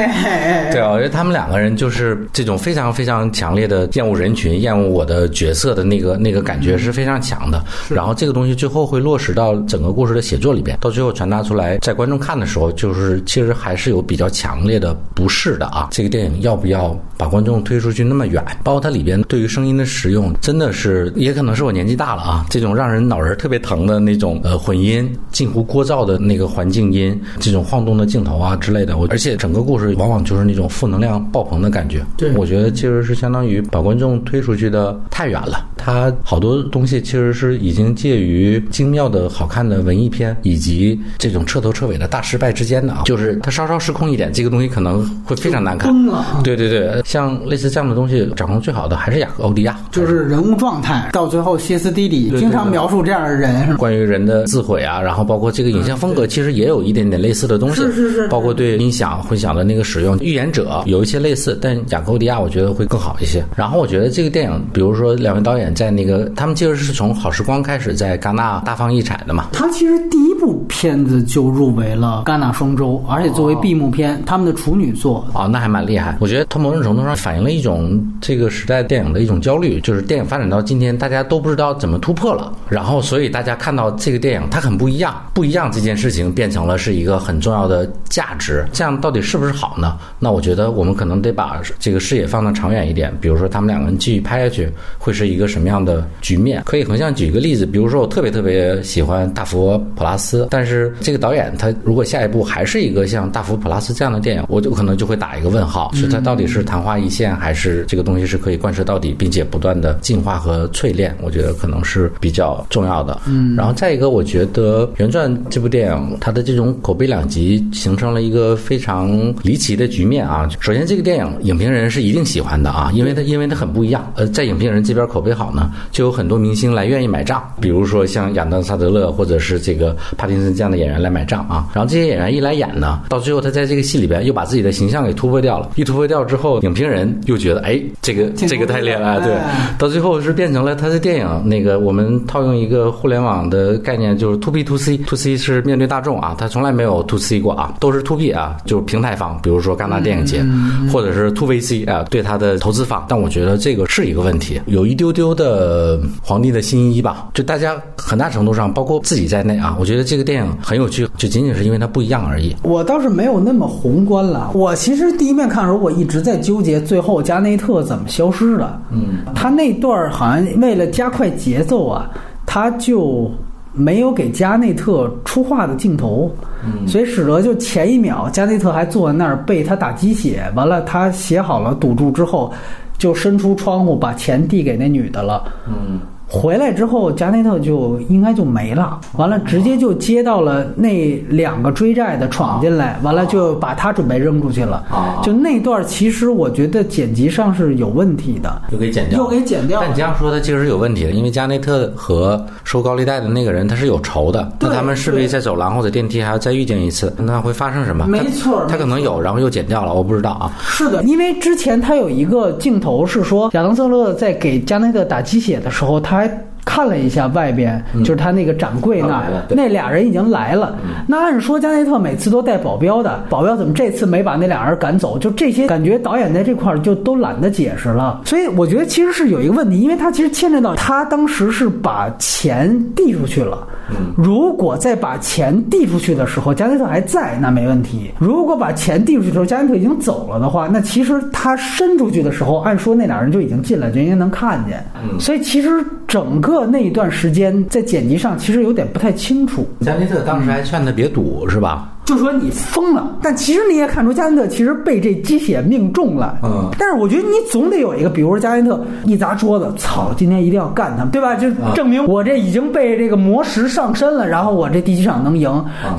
[0.71, 7.63] 对啊，我觉得他们两个人就是这种非常非常强烈的厌恶人群、厌恶我的角色的那个那个感觉是非常强的。
[7.89, 15.89] 然后这个东西最后会落实到整个故事的写作里边，到最后传达出来，在观众看的时候，就是其实还是有比较强烈的不适的啊。
[15.91, 18.32] 这个电影要不要把观众推出去那么远？
[18.63, 28.97] 包括它里边对于声音的使用，真的是也可能是我年纪大了啊，这种让人脑仁特别疼的那种呃混音，近乎聒噪的那个环境音，这种晃动的镜头啊之类的。
[28.97, 32.05] 我而且整个故事往往就是那种负能量爆棚的感觉。
[32.17, 35.67] 对我觉得其实是相当于把观众推出去的太远了。
[35.77, 45.91] 它好多东西其实是已经介于精妙的好看的文艺片以及这种彻头彻尾的大失败之间的啊，就是它稍稍失控一点，这个东西可能会非常难看。
[45.91, 46.41] 崩了。
[46.43, 58.73] 对对对，像类似这样的东西，掌控最好的还是雅克欧迪亚，就是人物状态，到最后歇斯底里，经常描述这样的人，关于人的自毁啊，然后包括这个影像风格，其实也有一点点类似的东西，是是是包括对。
[58.83, 63.41] 音响混响的那个使用，预言者有一些类似，但雅克欧迪亚我觉得会更好一些。
[63.55, 75.25] 然后我觉得这个电影，比如说两位导演在那个，他们其实是从好时光开始在戛纳大放异彩的嘛，他其实第一部片子就入围了戛纳双周，而且作为闭幕片，他们的处女作。
[75.33, 76.17] 啊，那还蛮厉害。
[76.19, 82.51] 我觉得它某种程度上反映了一种这个时代电影的一种焦虑，就是电影发展到今天，大家都不知道怎么突破了。
[82.69, 88.65] 然后，所以大家看到这个电影它很不一样，不一样这件事情变成了是一个很重要的价值。
[88.71, 89.97] 这样到底是不是好呢？
[90.19, 93.13] 那我觉得我们可能得把这个视野放得长远一点。
[93.19, 96.63] 比如说，他们两个人继续拍下去，会是一个什么样的局面？
[96.65, 111.15] 可以横向举一个例子，比如说我特别特别喜欢大佛普拉斯，但是这个导演他如果下一部还是一个像大佛普拉斯这样的电影，我就可能就会打一个问号，是他到底是昙花一现，还是这个东西是可以贯彻到底，并且不断的进化和淬炼？
[111.21, 113.21] 我觉得可能是比较重要的。
[113.27, 120.49] 嗯，然后再一个，我觉得原传这部电影它的这种口碑两极，形成了一个非常离奇的局面啊。
[120.59, 124.11] 首先，这个电影影评人是一定喜欢的啊，因为它因为它很不一样。
[124.15, 131.69] 呃，在影评人这边口碑好呢，就有很多明星来愿意买账，比如说像亚当·萨德勒或者是这个帕丁森这样的演员来买账啊。
[131.75, 150.45] 然后这些演员一来演呢，到最后他在这个戏里边又把自己的形象给突破掉了，一突破掉之后，影评人又觉得哎，这个这个太厉害了，对哎，到最后是变成了他的电影那个我们套用一个互联网的概念，就是 to B to C，to C 是面对大众啊，他从来没有 to C 过啊，都是 to B 啊，就是平台方，比如说戛纳电影节，
[150.91, 153.05] 或者是 to VC 啊，对他的投资方。
[153.07, 162.55] 但我觉得这个是一个问题，有一丢丢的皇帝的新衣吧，就大家很大程度上，包括自己在内啊，我觉得这个电影很有趣，就仅仅是因为它不一样而已。
[162.61, 164.51] 我倒是没有那么宏观了。
[164.53, 168.79] 我其实第一面看的时候，我一直在纠结最后加内特怎么消失的。
[168.91, 172.09] 嗯，他那段儿好像为了加快节奏啊，
[172.45, 173.31] 他就
[173.71, 176.29] 没有给加内特出话的镜头，
[176.63, 182.53] 嗯、所以使得就前一秒加内特还坐在那儿被他打鸡血，完了他写好了赌注之后，
[182.97, 185.45] 就伸出窗户把钱递给那女的了。
[185.67, 185.99] 嗯。
[186.33, 188.99] 回来之后，加内特就应该就没了。
[189.17, 194.83] 完了，直接就接到了那两个追债的闯进来，完了就把他准备扔出去了。
[195.21, 199.79] 就那段，其实我觉得剪辑上是有问题的，又给剪掉，又给剪掉。
[199.81, 208.07] 但你这样说，他其实是有问题的，因为加内特和收高利贷的那个人他是有仇的，那他们势必在走廊或者电梯还要再遇见一次，那会发生什么？
[208.07, 210.51] 没错，他可能有，然后又剪掉了，我不知道啊。
[210.61, 216.52] 是的，因为之前他有一个镜头是说，亚当·瑟勒在给加内特打鸡血的时候，他还。
[216.65, 220.75] 看了一下外边，就是他那个展柜那儿那俩人已经来了。
[221.07, 225.17] 那按说加内特每次都带保镖的，保镖怎么这次没把那俩人赶走？
[225.17, 228.21] 就这些感觉导演在这块儿就都懒得解释了。
[228.25, 233.67] 所以我觉得其实是有一个问题，因为他其实牵扯到他当时是把钱递出去了。
[234.15, 244.83] 如果在把钱递出去的时候，加内特还在，那没问题；如果把钱递出去的时候，加内特已经走了的话，那其实他伸出去的时候，按说那俩人就已经进来，就应该能看见。
[245.19, 249.67] 所以其实整个那一段时间在剪辑上其实有点不太清楚。
[249.81, 251.92] 加内特当时还劝他别赌，是吧？
[252.05, 256.37] 就说你疯了，但其实你也看出加内特其实被这鸡血命中了。
[256.43, 261.35] 嗯但是我觉得你总得有一个，比如说加内特一砸桌子，操，今天一定要干他们，对吧？
[261.35, 265.49] 就证明我这已经被这个魔石上身了，然后我这第几场能赢。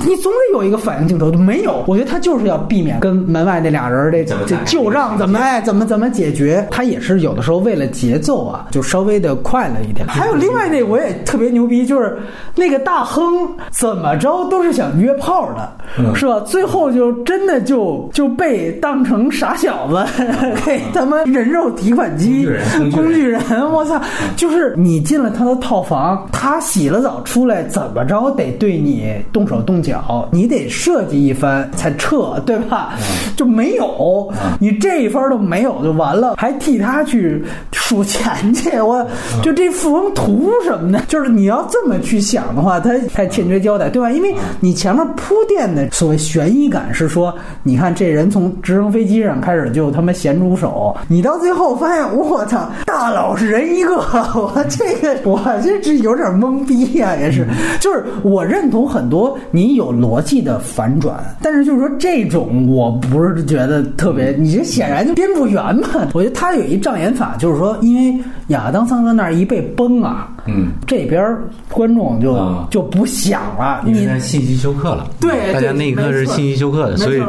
[0.01, 1.83] 你总得有一个反应镜头，没有。
[1.87, 6.67] 我觉得他就是要避免跟门外那俩人这这怎么打旧账怎么哎怎么怎么解决。
[6.69, 10.05] 他也是有的时候为了节奏啊，就稍微的快了一点。
[10.07, 12.17] 还有另外那我也特别牛逼，就是
[12.55, 16.39] 那个大亨怎么着都是想约炮的，是吧？
[16.41, 20.05] 最后就真的就就被当成傻小子，
[20.65, 23.41] 给他妈人肉提款机工具人工具人，
[23.71, 23.99] 我操！
[24.35, 32.93] 就是你进了他的套房，他洗了澡出来，怎么着得对你动手动脚，你得设计一番才撤，对吧？
[33.37, 39.05] 就没有，你这一番都没有就完了，还替他去数钱去，我
[39.41, 41.01] 就这富翁图什么呢？
[41.07, 44.11] 就是你要这么去想的话，他太欠缺交代，对吧？
[44.11, 47.33] 因为你前面铺垫的所谓悬疑感是说，
[47.63, 53.95] 你看这人从直升飞机上开始就他妈咸猪手，你到最后发现，我操，大佬是人一个，
[54.35, 57.47] 我这个我这这有点懵逼呀、也是，
[57.79, 65.87] 就是我认同很多你有逻辑的反转，但是就是说这种我不是觉得特别，你这显然就编不圆嘛。
[66.13, 71.35] 我觉得他有一障眼法，就是说，因为亚当桑德那儿一被崩啊，嗯，这边
[71.69, 77.21] 观众就、啊就不想了，你因为他信息休克了，对大家那一刻是信息休克的，所以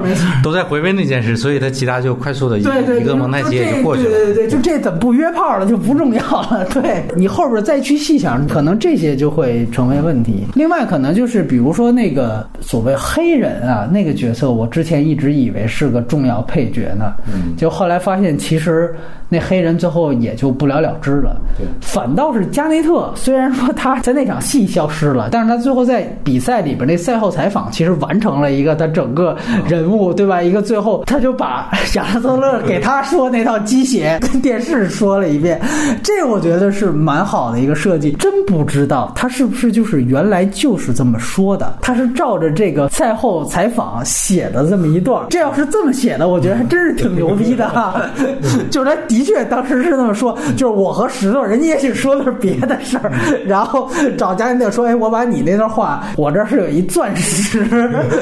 [0.42, 4.10] 都在回味那件事，所以他其他就快速的一对对，一个蒙太奇也就就过去了。
[4.10, 6.66] 对对对，就这怎么不约炮了就不重要了。
[6.74, 10.44] 对你后边再去细想，可能这些就会成为问题。
[10.54, 18.94] 另外，可能就是比如说那个所谓黑人啊，那个角色，我之前一直以为是个重要配角呢，嗯就后来发现其实
[19.28, 21.36] 那黑人最后也就不了了之了。
[21.56, 30.42] 对反倒是加内特，虽然说他在那场戏消失了，但是他最后在比赛里边那赛后采访，其实完成了一个他整个人物，对吧？
[30.42, 35.60] 一个最后他就把亚当特勒给他说那套鸡血跟电视说了一遍，
[36.02, 38.12] 这我觉得是蛮好的一个设计。
[38.12, 45.24] 真不知道他是不是就是原来就是这么说的，他是照着这个赛后采访写的这么一段。
[45.30, 48.00] 这要是这么写的，我觉得还真是挺牛逼的哈。
[48.70, 53.10] 就是他的确当时是那么说，就是我和石头，人家也许说的是别的事儿，
[53.46, 53.88] 然后
[54.18, 57.64] 找加内特说：“哎，我把你那段话，我这儿是有一钻石，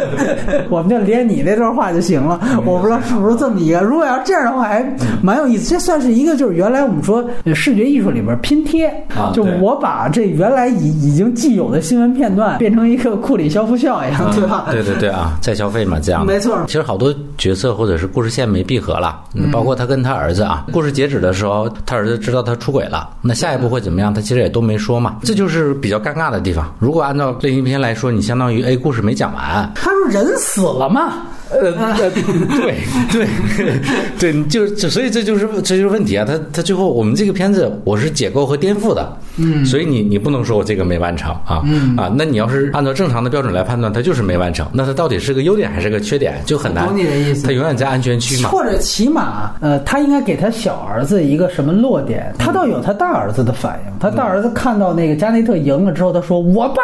[0.70, 3.80] 我们就连你那段话就行了。”我不知道是不是这么一个。
[3.80, 5.68] 如果要这样的话，还蛮有意思。
[5.68, 7.24] 这算是一个，就是原来我们说
[7.54, 8.86] 视觉艺术里边拼贴，
[9.16, 14.66] 啊就我把这原来已已经既有的新闻片段变成一个库里肖夫效应，对吧？
[14.70, 24.12] 对对对啊，再消费嘛，这样没错其实好多角色或者是故事线没闭合了，嗯，包括他跟他儿子啊，故事截止的时候，他儿子知道他出轨了，那下一步会怎么样？
[24.12, 26.74] 他其实也都没说嘛，这就是比较尴尬的地方。
[26.78, 31.14] 如果按照类型片来说，你相当于 A，故事没讲完，他说人死了嘛，
[31.60, 32.74] 呃，呃对
[33.58, 33.78] 对
[34.18, 36.24] 对，就是就所以这就是这就是问题啊！
[36.26, 46.84] 他他最后我们这个片子我是解构和颠覆的，嗯，所以你你不能说我这个没完成啊，嗯啊，那你要是按照正常的标准来判断，它就是没完成，那它到底是个优点还是个缺点，就很难。
[46.84, 48.48] 我懂你的意思它永远在安全区嘛。
[48.50, 52.32] 或者起码，呃，他应该给他小儿子一个什么落点？
[52.38, 53.92] 他倒有他大儿子的反应。
[54.00, 56.82] 他大儿子看到那个加内特赢了之后，他说：“我爸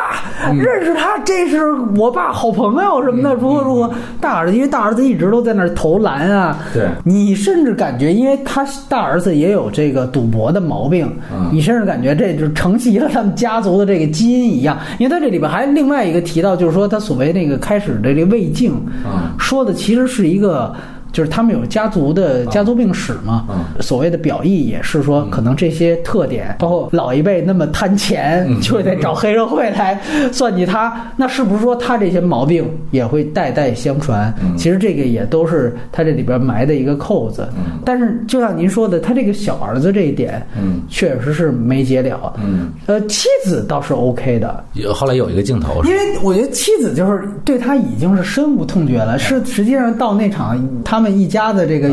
[0.52, 3.90] 认识他，这是我爸好朋友什么的，如何如何。”
[4.20, 11.10] 大儿子因为大儿子一直都在那儿投篮啊，对你甚至感觉，因为他大儿子也有这个赌博的毛病，
[11.50, 14.78] 你甚至感觉这就是承袭了他们家族的这个基因一样。
[14.98, 18.74] 因为他这里边还另外一个提到，就是说他所谓那个开始的这个胃镜，
[19.06, 20.74] 嗯说的其实是一个。
[21.12, 28.60] 就是他们有家族的家族病史嘛，嗯所谓的表意也是说，可能这些特点，包括老一辈那么贪钱，嗯。
[28.60, 30.00] 就得找黑社会来
[30.32, 34.32] 算计他，那是不是说他这些毛病也会代代相传？
[34.42, 34.56] 嗯。
[34.56, 37.48] 其实这个也都是他这里边埋的一个扣子。
[37.84, 42.34] 但是就像您说的，他这个小儿子这一点，嗯，确实是没解了。
[42.42, 51.88] 嗯，呃，妻子倒是 OK 的，有后来有一个镜头因为我觉得妻子就是对他已经是深恶痛绝了，是实际上到那场他他们一家的这个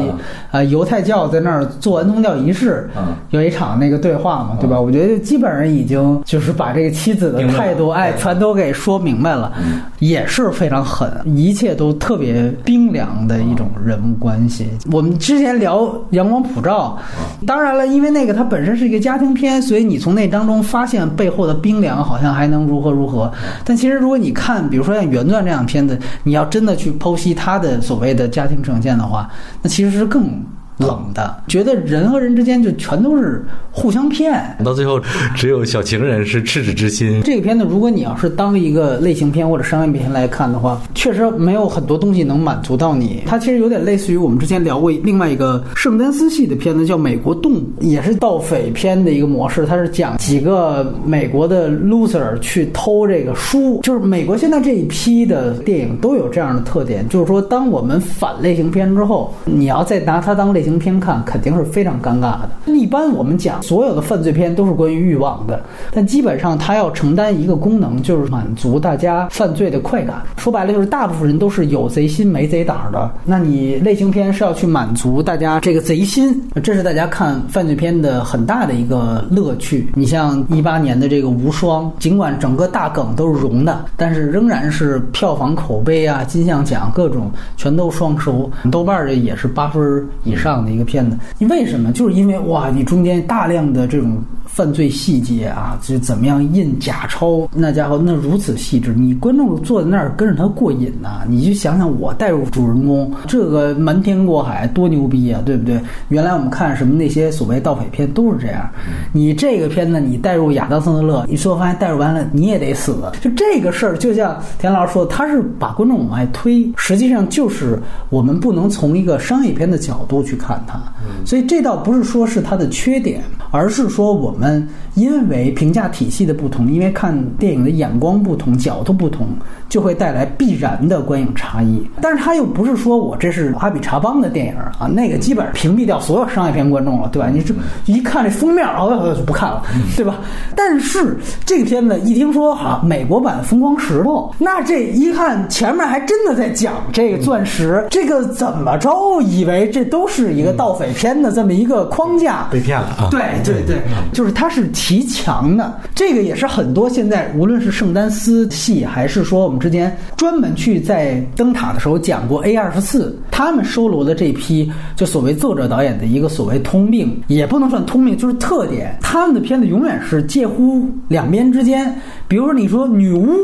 [0.52, 2.90] 呃犹太教在那儿做完宗教仪式，
[3.30, 4.78] 有一场那个对话嘛，对吧？
[4.78, 9.54] 我觉得基本上已经就是把这个妻子的态度哎全都给说明白了，
[10.00, 14.68] 也是非常狠，一切都特别冰凉的一种人物关系。
[14.92, 17.00] 我们之前聊《阳光普照》，
[17.46, 23.32] 当然了，因为那个它本身是一个家庭片，所以你从那当中发现背后的冰凉，好像还能如何如何。
[23.64, 29.30] 但其实如果你看，比如说像原钻这样片子，你要真的去剖析他的所谓的家庭呈现的话，
[29.62, 30.44] 那其实是更。
[30.78, 35.00] 冷的，觉得人和人之间就全都是互相骗，到最后
[35.36, 37.22] 只有小情人是赤子之心。
[37.24, 43.24] 这个片子，如果你要是当一个类型片或者商业片来看的话，确实没有很多东西能满足到你。
[43.26, 49.66] 它其实有点类似于我们之前聊过另外一个圣丹斯系的片子，叫《美国动物》，也是盗匪片的一个模式。
[49.66, 60.67] 它是讲几个美国的 loser 去偷这个书，就是美国现在这一批的电影都有这样的特点，就是说，当我们反类型片之后，你要再拿它当类。
[60.68, 62.50] 型片看肯定是非常尴尬的。
[62.66, 65.62] 一般我们讲所有的犯罪片都是关于欲望的，
[65.94, 70.22] 但基本上它要承担一个功能，就是满足大家犯罪的快感。
[70.38, 73.10] 说白了就是大部分人都是有贼心没贼胆的。
[73.26, 79.90] 那你类型片是要去满足大家这个贼心，这是大家看犯罪片的很大的一个乐趣。
[79.96, 90.57] 你像一八年的这个《无双》，尽管整个大梗都是融的，但是仍然是票房口碑啊、金像奖各种全都双收，豆瓣儿也是八分以上。
[90.64, 91.92] 的一个骗子，你为什么？
[91.92, 94.18] 就是因为哇，你中间大量的这种
[94.58, 101.22] 犯罪细节啊，就怎么样印假钞，那家伙那如此细致，你观众坐在那儿跟着他过瘾呐。
[101.30, 105.80] 你就想想我带入主人公，这个瞒天过海多牛逼啊，对不对？
[106.10, 108.68] 原来我们看什么那些所谓盗匪片都是这样，
[109.14, 112.98] 你这个片子你带入亚当桑德勒，你说发现带入完了你也得死。
[113.22, 117.80] 就这个事儿，就像田老师说，他是把观众往外推，实际上就是
[118.10, 120.48] 我们不能从一个商业片的角度去看。
[120.48, 120.82] 看它，
[121.26, 124.47] 所以这倒不是说是它的缺点，而是说我们
[124.94, 129.28] 因为评价体系的不同，因为看电影的眼光不同、角度不同，
[129.68, 131.86] 就会带来必然的观影差异。
[132.02, 137.30] 但是他又不是说我这是阿比查邦的电影啊，那个基本上屏蔽掉所有商业片观众了，对吧？
[137.34, 137.54] 你这
[137.86, 139.64] 一看这封面，哦，就不看了，
[139.96, 140.20] 对吧？
[140.56, 148.90] 但是这个片子一听说哈，美国版《疯狂石头》，那这一看前面还真的在讲这个钻石，这个怎么着？
[149.24, 150.28] 以为这都是。
[150.38, 153.08] 一个盗匪片的这么一个框架被骗了啊！
[153.10, 153.78] 对对对，
[154.14, 155.82] 就是它是极强的。
[155.96, 168.96] 这个也是很多现在无论是圣丹斯系，还是说我们之前专门去在灯塔的时候讲过 A 二十四，他们收罗的这批就所谓作者导演的一个所谓通病，也不能算通病，就是特点。
[169.02, 171.92] 他们的片子永远是介乎两边之间。
[172.28, 173.36] 比如说，你说女巫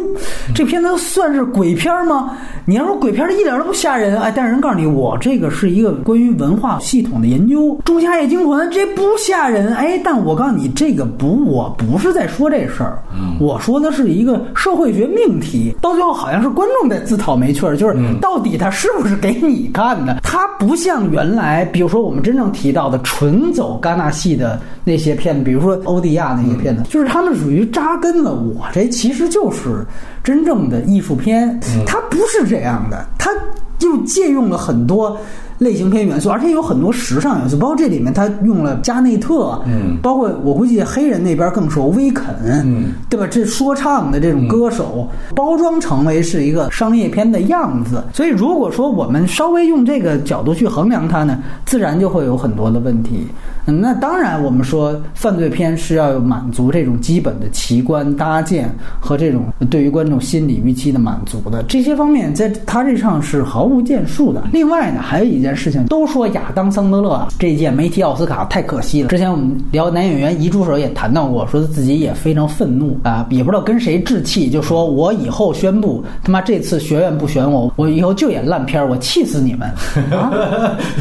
[0.53, 2.37] 这片子算是鬼片吗？
[2.65, 4.21] 你要说鬼片，一点都不吓人。
[4.21, 9.73] 哎，但是人告诉你，我这个是一个关于文化系统的研究，《仲夏夜惊魂》这不吓人。
[9.73, 13.01] 哎，但我告诉你，这个不，我不是在说这事儿，
[13.39, 15.76] 我说的是一个社会学命题。
[15.82, 20.19] 到最后，好像是观众在自讨没趣儿，就是到底他是不是给你看的？
[20.24, 28.65] 他不像原来，比如说我们真正提到的纯走戛纳系的那些片子，比如说欧迪亚那些片子，就是他们属于扎根了我。
[28.71, 29.86] 这其实就是
[30.24, 33.30] 真正的艺术片，它不是这样的，它
[33.78, 35.17] 就借用了很多
[35.64, 43.26] 类型片元素，而且有很多时尚元素，包括这里面他用了加内特，嗯，包括我估计黑人那边更熟威肯，嗯，对吧？
[43.26, 53.26] 这说唱的这种歌手包装成为是一个商业片的样子，所以如果说我们稍微用这个角度去衡量它呢，自然就会有很多的问题。
[53.66, 64.43] 嗯，那当然，我们说犯罪片是要满足这种基本的奇观搭建和这种对于观众心理预期的满足的这些方面，在他这上是毫无建树的。
[64.51, 69.10] 另外呢，还有一件事情，都说亚当·桑德勒这一届没提奥斯卡太可惜了。
[69.10, 79.70] 之前我们聊男演员遗珠时候也谈到过，说他自己也非常愤怒啊，也不知道跟谁置气，就说我以后宣布，他妈这次学院不选我，我以后就演烂片，我气死你们
[80.12, 80.32] 啊！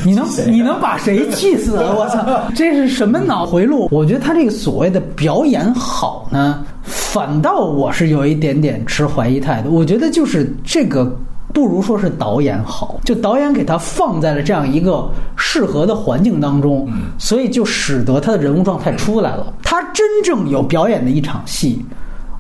[0.05, 1.77] 你能你能把谁气死？
[1.77, 2.25] 我操！
[2.55, 3.89] 这是什么脑回路？
[3.91, 9.71] 我觉得他这个所谓的表演好呢，反倒我是有一点点持怀疑态度。
[9.75, 11.15] 我觉得就是这个
[11.53, 16.89] 不如说是导演好，就导演给他放在了这样一个适合的环境当中，
[17.19, 19.53] 所以就使得他的人物状态出来了。
[19.63, 21.85] 他真正有表演的一场戏。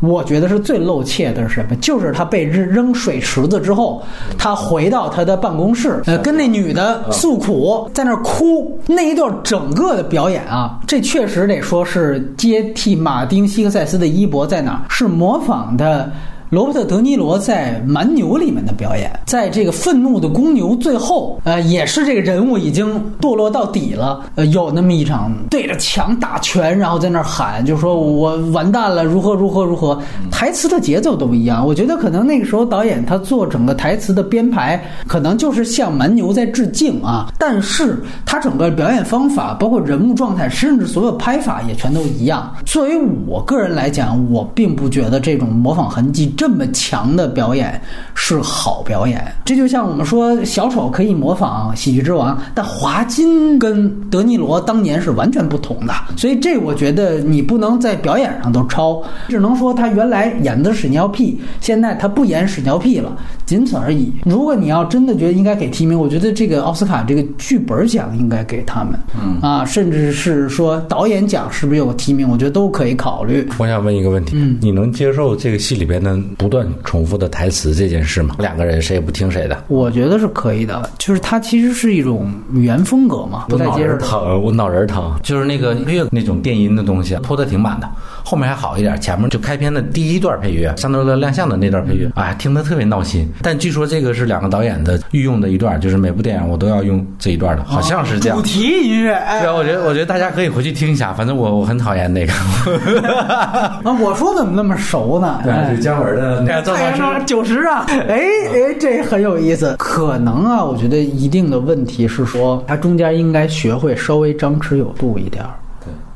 [0.00, 1.76] 我觉得是最露怯的是什么？
[1.76, 4.02] 就是他被扔扔水池子之后，
[4.36, 14.82] 他回到他的办公室，呃，跟那女的诉苦，在那儿哭那一段整个的表演啊，这确实得说是接替马丁·希克塞斯的衣钵在哪儿？
[14.88, 16.10] 是模仿的。
[16.52, 29.98] 罗伯特·德尼罗在《蛮牛》里面的表演，在这个愤怒的公牛最后，呃，也是这个人物已经堕落到底了，呃，有那么一场对着墙打拳，然后在那儿喊，就说我完蛋了，如何如何如何，
[30.30, 31.66] 台词的节奏都不一样。
[31.66, 42.54] 我觉得可能那个时候导演他做整个台词的编排，可能就是向蛮牛在致敬啊，但是他整个表演方法，包括人物状态，甚至所有拍法也全都一样。
[42.66, 47.80] 作为我个人来讲，我并不觉得这种模仿痕迹这么强的表演
[48.16, 49.32] 是好表演。
[49.44, 55.94] 这就像我们说小丑可以模仿《喜剧之王》，但华金跟德尼罗当年是完全不同的。
[56.16, 63.16] 所以这我觉得你不能在表演上都抄，只能说他原来演的屎尿屁，现在他不演屎尿屁了，
[63.46, 64.12] 仅此而已。
[64.24, 73.48] 如果你要真的觉得应该给提名，我觉得这个奥斯卡这个剧本奖应该给他们，嗯啊，甚至是说导演奖是不是有个提名，我觉得都可以考虑。
[73.58, 78.34] 我想问一个问题，嗯你能接受这个戏里边的不断重复的台词这件事嘛？
[78.38, 87.88] 两个人谁也不听谁的，我觉得是可以的，就是它其实是一种语言风格嘛，不太脑接受仁疼，我脑仁疼，就是那个配乐那种电音的东西铺的挺满的，
[88.24, 93.30] 后面还好一点，前面就开篇的第一段配乐，桑德勒亮相的那段配乐，哎，听得特别闹心。
[93.42, 98.42] 但据说这个是两个导演的御用的一段，就是每部电影我都要用这一段的，好像是这样主。
[98.44, 102.32] 题音乐，哎对啊，我觉得我觉得大家可以回去听一下，反正我我很讨厌那个。
[103.02, 105.40] 啊，我说怎么那么熟呢？
[105.44, 108.20] 对姜文的那个太阳上九十啊，哎
[108.52, 109.74] 哎，这很有意思。
[109.78, 115.50] 可能啊，我觉得一定的问题是说，他中间应该学会稍微张弛有度一点儿。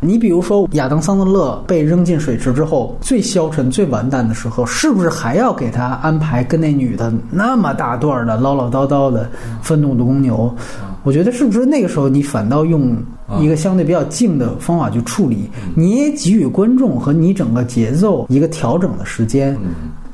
[0.01, 9.29] 你比如说，亚当·桑德勒被扔进水池之后，最消沉、最完蛋的时候，是不是还要给他安排跟那女的那么大段的唠唠叨叨的
[9.63, 10.55] 愤怒的公牛？
[11.03, 12.97] 我觉得是不是那个时候你反倒用
[13.39, 19.57] 一个相对比较静的方法去处理，你也给予观众和你整个节奏一个调整的时间。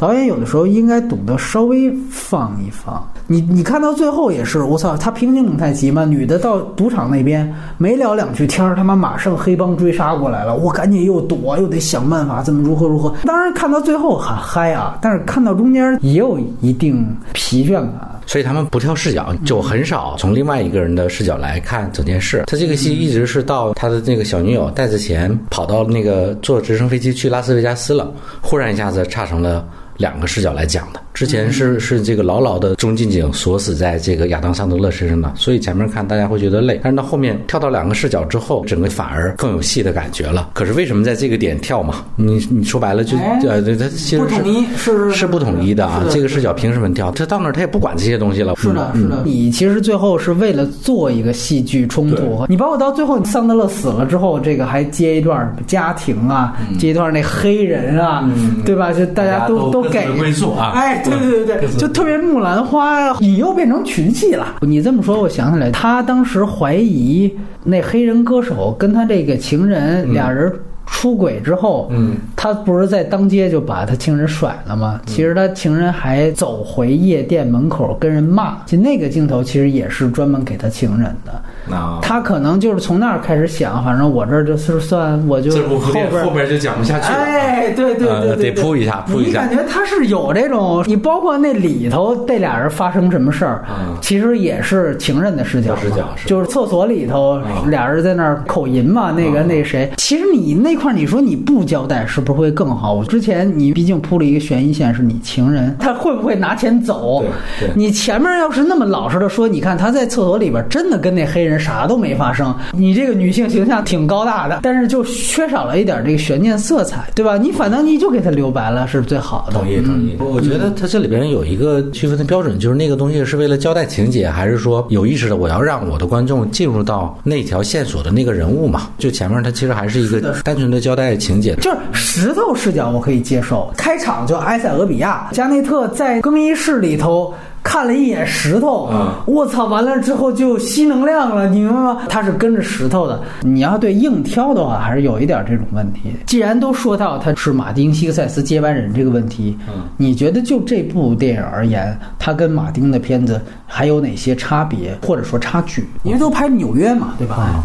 [0.03, 3.09] 导演有的时候应该懂得稍微放一放。
[3.29, 7.49] 你你看到最后也是，我操，他平行蒙太奇嘛，女的到赌场那边
[7.79, 13.15] 没聊两句天儿，他妈马上黑帮追杀过来了，我赶紧又躲，又得想办法怎么如何如何。
[13.23, 18.11] 当然看到最后很嗨啊，但是看到中间也有一定疲倦感。
[18.27, 22.43] 所以他们不跳视角，就很少从另外一个人的视角来看整件事。
[22.49, 29.65] 他这个戏一直是到他的那个小女友带着钱跑到那个坐直升飞机去拉斯维加斯了，忽然一下子岔成了。
[29.97, 40.51] 两个视角来讲的，之前是是这个牢牢的中近景锁死在这个亚当·桑德勒身上的，所以前面看大家会觉得累，但是到后面跳到两个视角之后，整个反而更有戏的感觉了。
[40.55, 42.05] 可是为什么在这个点跳嘛？
[42.17, 47.11] 你你说白了就哎呃，对，他其实是不统一是是不统一的啊，的这个视角凭什么跳？
[47.11, 48.55] 他到那儿他也不管这些东西了。
[48.57, 58.29] 是的，嗯是的，你其实最后是为了做一个戏剧冲突，你包括到最后桑德勒死了之后，这个还接一段家庭啊，接一段那黑人啊，
[58.65, 58.93] 对吧？
[58.93, 64.57] 就大家都大家给的归宿啊哎，对对对对，就特别木兰花，你又变成群戏了。
[64.61, 67.33] 你这么说，我想起来，他当时怀疑
[67.65, 70.53] 那黑人歌手跟他这个情人俩人。
[70.93, 75.01] 出轨之后，嗯，他不是在当街就把他情人甩了吗？
[75.07, 81.33] 其实他情人还走回夜店门口跟人骂，就那个镜头其实也是专门给他情人的。
[81.69, 87.19] 那他可能就是从那儿开始想，反正我这儿就是算我就后边后边就讲不下去了。
[87.19, 89.43] 哎，对对对得铺一下铺一下。
[89.43, 93.97] 你感觉他是有这种，你包括那里头这俩人发生什么事儿，嗯。
[94.01, 102.93] 其实也是情人的视角嘛，视角是就是厕所里头嗯俩人在那儿口淫嘛，那个那谁，其实你那块儿你说你不交代是不是会更好？
[102.93, 107.25] 我之前你毕竟铺了一个悬疑线，是你情人，他会不会拿钱走
[107.61, 107.69] 对？
[107.69, 117.39] 对你前面要是那么老实的说，你看他在厕所里边真的跟那黑人啥都没发生，你这个女性形象挺高大的，但是就缺少了一点这个悬念色彩，对吧？
[117.39, 119.53] 你反正你就给他留白了，是最好的。
[119.53, 128.89] 同意同意，我我觉得他这里边有一个区分的标准，就是那个东西是为了交代情节，还是说有意识的我要让我的观众进入到那条线索的那个人物嘛？
[128.99, 131.55] 就前面他其实还是一个单纯的交代情节。
[131.57, 133.73] 就是石头视角，我可以接受。
[133.77, 137.33] 开场就埃塞俄比亚，加内特在更衣室里头
[137.63, 139.67] 看了一眼石头，嗯我操！
[139.67, 142.03] 完了之后就吸能量了，你明白吗？
[142.09, 143.23] 他是跟着石头的。
[143.43, 146.13] 你要对硬挑的话，还是有一点这种问题。
[146.27, 155.87] 既然都说到他是马丁·西克塞斯接班人这个问题，嗯你觉得就这部电影而言，他跟马丁的片子还有哪些差别，或者说差距？
[156.03, 157.63] 因为都拍纽约嘛，对吧？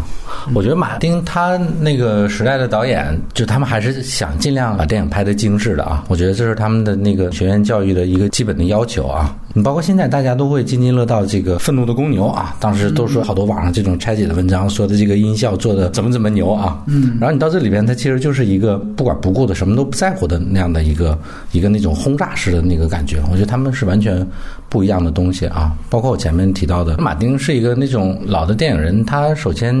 [0.54, 6.04] 我觉得马丁他那个时代的导演，就他们还是想尽量把电影拍得精致的啊。
[6.08, 9.34] 我觉得这是他们的那个学院教育的一个基本的要求啊。
[9.58, 16.80] 你包括现在大家都会津津乐道这个愤怒的公牛啊，当时都说好多网上这种拆解的文章，说的这个音效做的怎么怎么牛啊。
[16.86, 21.18] 嗯，然后你到这里边，它其实就是一个不管不顾的，什么都不在乎的那样的一个
[21.50, 23.20] 一个那种轰炸式的那个感觉。
[23.32, 24.24] 我觉得他们是完全
[24.68, 25.72] 不一样的东西啊。
[25.90, 29.76] 包括我前面提到的，马丁是一个那种老的电影人，他首先。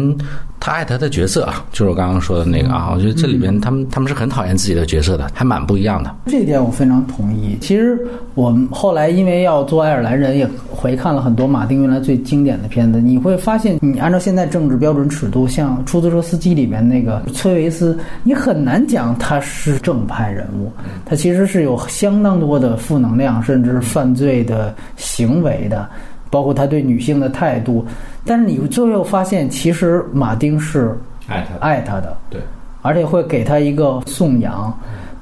[0.60, 6.12] 他爱他的角色啊，就是我刚刚说的那个啊，我觉得这里边他们他们是很讨厌自己的角色的，还蛮不一样的。
[6.26, 7.56] 这一点我非常同意。
[7.60, 7.96] 其实
[8.34, 20.72] 我们后来因为要做爱尔兰人，也回看了很多马丁原来最经典的片子，你会发现，你按照现在政治标准尺度，像出租车司机里面那个崔维斯，你很难讲他是正派人物，
[21.04, 25.88] 他其实是有相当多的负能量，甚至犯罪的行为的。
[26.30, 27.82] 包括他对女性的态度，
[28.22, 30.94] 但是你最后发现，其实马丁是
[31.26, 32.38] 爱他爱他的，对，
[32.82, 34.70] 而且会给他一个颂扬，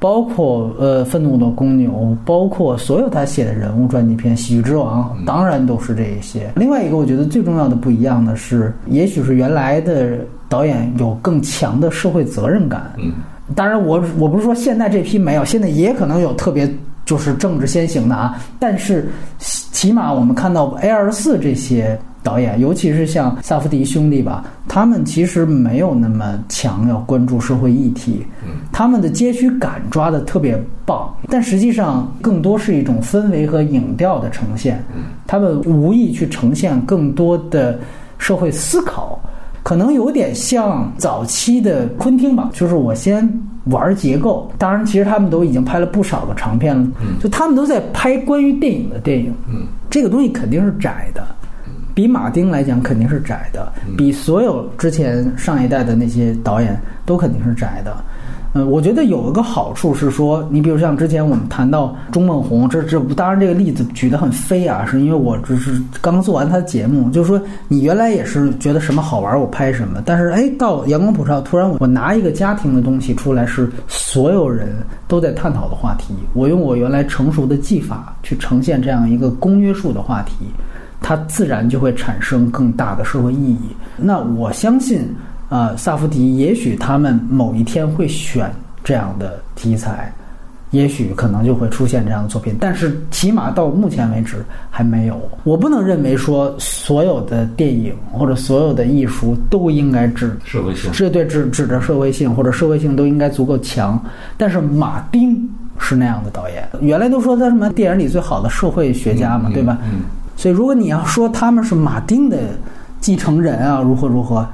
[0.06, 6.48] 包括呃愤怒的公牛，包括所有他写的人物传记片《喜剧之王》，当然都是这一些。
[6.54, 10.16] 另外一个，我觉得最重要的不一样的是，也许是原来的
[10.48, 12.92] 导演有更强的社会责任感。
[12.98, 13.14] 嗯，
[13.52, 16.72] 当然我我不是说现在这批没有，现在也可能有特别。
[17.04, 21.96] 就是政治先行的啊，但是起码我们看到 A 二四这些
[22.26, 28.26] 导演，尤其是像萨夫迪兄弟吧，他们其实没有那么强要关注社会议题，
[28.72, 34.82] 他们的街区感抓的特别棒，但实际上更多是一种氛围和影调的呈现，
[35.24, 37.78] 他们无意去呈现更多的
[38.18, 39.16] 社会思考，
[39.62, 43.32] 可能有点像早期的昆汀吧，就是我先。
[43.66, 46.86] 玩结构，当然，其实他们都已经拍了不少个长片了。
[47.18, 49.34] 就他们都在拍关于电影的电影。
[49.48, 51.26] 嗯，这个东西肯定是窄的，
[51.96, 57.96] 比马丁来讲肯定是窄的，比所有之前上一代的那些导演都肯定是窄的。
[58.52, 74.68] 嗯，我觉得有一个好处是说，你比如像之前我们谈到钟孟红，这这当然这个例子举得很飞啊，是因为我只是刚做完他的节目，就是说你原来也是觉得什么好玩我拍什么，但是哎到阳光普照，突然我拿一个家庭的东西出来，是所有人
[75.08, 80.46] 都在探讨的话题，我用我原来成熟的技法去呈现这样一个公约数的话题，
[81.00, 83.60] 它自然就会产生更大的社会意义。
[83.96, 85.08] 那我相信。
[85.48, 90.12] 啊，萨夫迪，也许他们某一天会选这样的题材，
[90.72, 95.16] 也许可能就会出现这样的作品，但是起码到目前为止还没有。
[95.44, 104.04] 我不能认为说所有的电影或者所有的艺术都应该指社会性，这对指指着社会性或者社会性都应该足够强。
[104.36, 109.78] 但是马丁是那样的导演，原来都说他什么电影里最好的社会学家嘛，对吧？
[109.84, 110.00] 嗯。
[110.36, 112.38] 所以如果你要说他们是马丁的
[113.00, 114.46] 继承人啊，如何如何？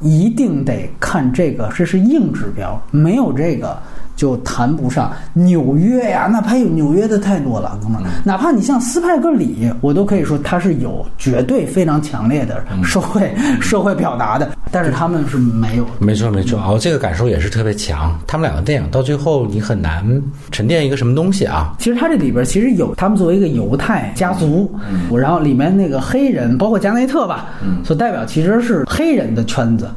[0.00, 3.76] 一定得看这个，这是硬指标，没有这个。
[4.18, 8.10] 就谈不上纽约呀，那拍有纽约的太多了，哥们儿。
[8.24, 15.86] 哪怕你像斯派克里，我都可以说他是有绝对非常强烈的社会 社会表达的，但是他们是没有。
[16.00, 18.18] 没错没错，哦，这个感受也是特别强。
[18.26, 20.04] 他们两个电影到最后你很难
[20.50, 21.72] 沉淀一个什么东西啊。
[21.78, 24.68] 其实他这里边其实有他们作为一个犹太家族，
[25.16, 27.46] 然后里面那个黑人，包括加内特吧，
[27.84, 29.88] 所代表其实是黑人的圈子。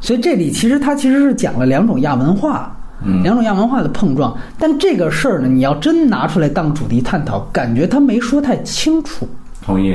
[0.00, 2.74] 所以这里其实他其实是讲了两种亚文化。
[3.22, 9.28] 两种亚文化的碰撞，但这个事儿呢，你要真拿出来当主题探讨，感觉他没说太清楚。
[9.64, 9.94] 同意。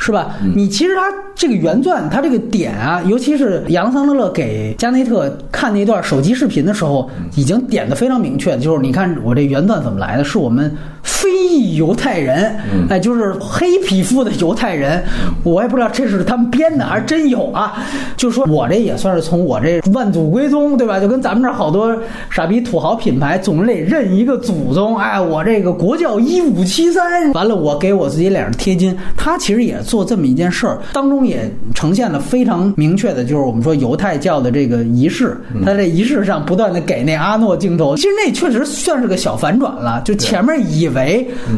[0.00, 0.36] 是吧？
[0.54, 1.02] 你其实他
[1.34, 10.22] 这个原钻，他这个点啊，尤其是杨桑勒勒给加内特看那段手机视频的时候，已经点的非常明确，就是你看我这原钻怎么来的？
[10.22, 10.72] 是我们
[11.02, 12.54] 非裔犹太人，
[12.88, 15.02] 哎，就是黑皮肤的犹太人，
[15.42, 17.82] 我也不知道这是他们编的还是真有啊。
[18.16, 21.00] 就说我这也算是从我这万祖归宗，对吧？
[21.00, 21.96] 就跟咱们这好多
[22.30, 29.78] 傻逼土豪品牌总是得认一个祖宗，哎，我这个国教一五七三，完了我给我自己脸上贴金，他其实也。
[29.88, 35.34] 做这么一件事儿，当中也呈现了非常明确的，就是我们说犹太教的这个仪式，
[35.64, 40.02] 他在仪式上不断的给那阿诺镜头，其实那确实算是个小反转了。
[40.04, 40.97] 就前面以为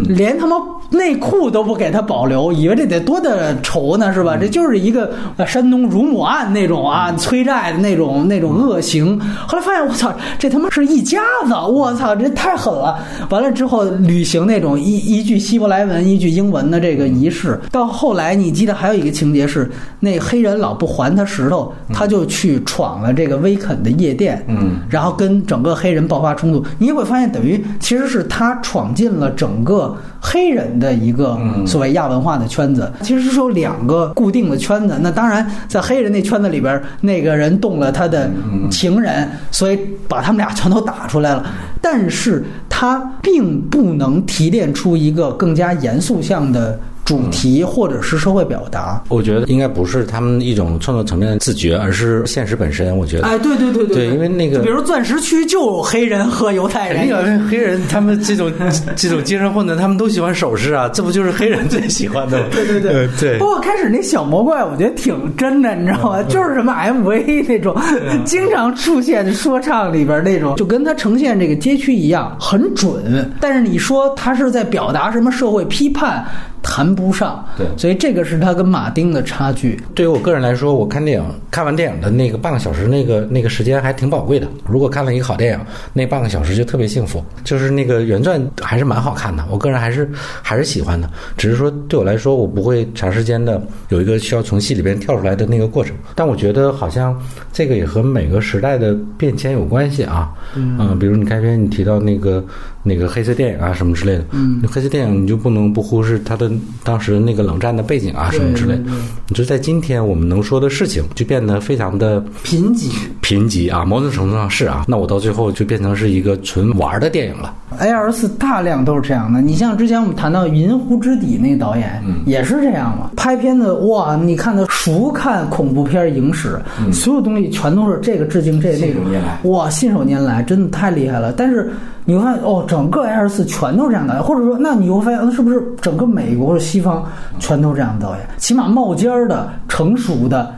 [0.06, 0.56] 连他妈
[0.90, 4.36] 内裤都不给他保留，以为这得多的仇呢，是吧？
[4.40, 5.12] 这就是一个
[5.44, 9.18] 山东乳母案那种啊，催债的那种那种恶行。
[9.48, 12.96] 后来发现我操，这他妈是一家子，我操，这太狠了。
[13.28, 18.20] 完了之后履行那种一一句希伯来文一句英文的这个仪式，到后来。
[18.20, 26.62] 来，你记得还有一个情节是，那黑人老不还他石头，他就去闯了这个威肯的夜店，嗯，然后跟整个黑人爆发冲突。
[26.78, 32.90] 你也会发现，等于其实是他闯进了整个黑人的一个所谓亚文化的圈子。
[33.02, 34.96] 其实是有两个固定的圈子。
[35.02, 38.30] 那当然，在黑人那圈子里边，那个人动了他的
[38.70, 41.44] 情人，所以把他们俩全都打出来了。
[41.82, 43.10] 但是他。
[43.22, 46.78] 并不能提炼出一个更加严肃向的。
[47.04, 52.96] 主题或者是社会表达，我觉得应该不是他们一种创作层面的自觉，而是现实本身。
[52.96, 58.52] 我觉得，哎，对对对对，因为那个，比如钻石区就有黑人和犹太人，肯定黑人他们这种
[58.94, 62.46] 这种精神混沌，他们都喜欢首饰啊，这不就是黑人最喜欢的吗？
[62.52, 63.38] 对对对对。
[63.38, 66.22] 不过开始那小魔怪，我觉得挺真的，你知道吗？
[66.24, 67.76] 就是什么 MV 那种，
[68.24, 73.30] 经常出现说唱里边那种，就跟他呈现这个街区一样，很准。
[73.40, 76.24] 但是你说他是在表达什么社会批判？
[76.62, 79.80] 谈不上，对，所以这个是他跟马丁的差距。
[79.94, 84.46] 对于我个人来说，我看电影看完电影的那个半个小时，那个那个时间还挺宝贵的。
[84.66, 85.60] 如果看了一个好电影，
[85.92, 87.24] 那半个小时就特别幸福。
[87.44, 90.08] 就是那个原传还是蛮好看的，我个人还是
[90.42, 91.08] 还是喜欢的。
[91.36, 95.96] 只是说对我来说，我不会长时间的有一个需要从戏里边跳出来的那个过程。
[96.14, 97.18] 但我觉得好像
[97.52, 100.30] 这个也和每个时代的变迁有关系啊。
[100.54, 102.44] 嗯，比如你开篇你提到那个
[102.82, 106.50] 那个黑色电影啊什么之类的，嗯，黑色电影你就不能不忽视它的。
[106.82, 108.82] 当时那个冷战的背景啊，什么之类的，
[109.28, 114.84] 你就在今天我们能说的事情就变得非常的贫瘠，贫瘠啊，某种程度上是啊。
[114.88, 117.54] 那我到最后就变成是一个纯玩的电影了。
[117.78, 119.40] A R 四大量都是这样的。
[119.40, 123.10] 你像之前我们谈到《银湖之底》那个导演，也是这样嘛。
[123.16, 126.58] 拍片子哇，你看他熟看恐怖片影史，
[126.92, 131.32] 所有东西全都是这个致敬这那种，哇，信手拈来，真的太厉害了。
[131.32, 131.70] 但是。
[132.04, 137.04] 你会发现哦，整个 L 四全都是这样导演，或者说，那你会发现，那是不是整个美国或者西方
[137.38, 138.26] 全都是这样的导演？
[138.36, 140.54] 起码冒尖儿的、成熟的，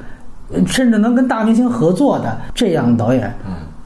[0.66, 3.34] 甚至能跟大明星合作的这样导演，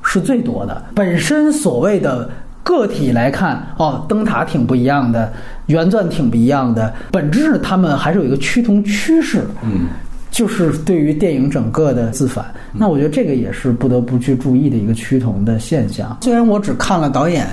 [0.03, 0.83] 是最多的。
[0.95, 2.29] 本身所谓的
[2.63, 5.33] 个体来看，哦，灯塔挺不一样的，
[5.67, 9.45] 原钻挺不一样的，本质他们还是有一个趋同趋势。
[9.63, 9.87] 嗯。
[10.37, 16.19] 就是对于电影整个的自反，那我觉得这个也是不得不去注意的一个趋同的现象。
[16.21, 17.47] 虽然我只看了导演。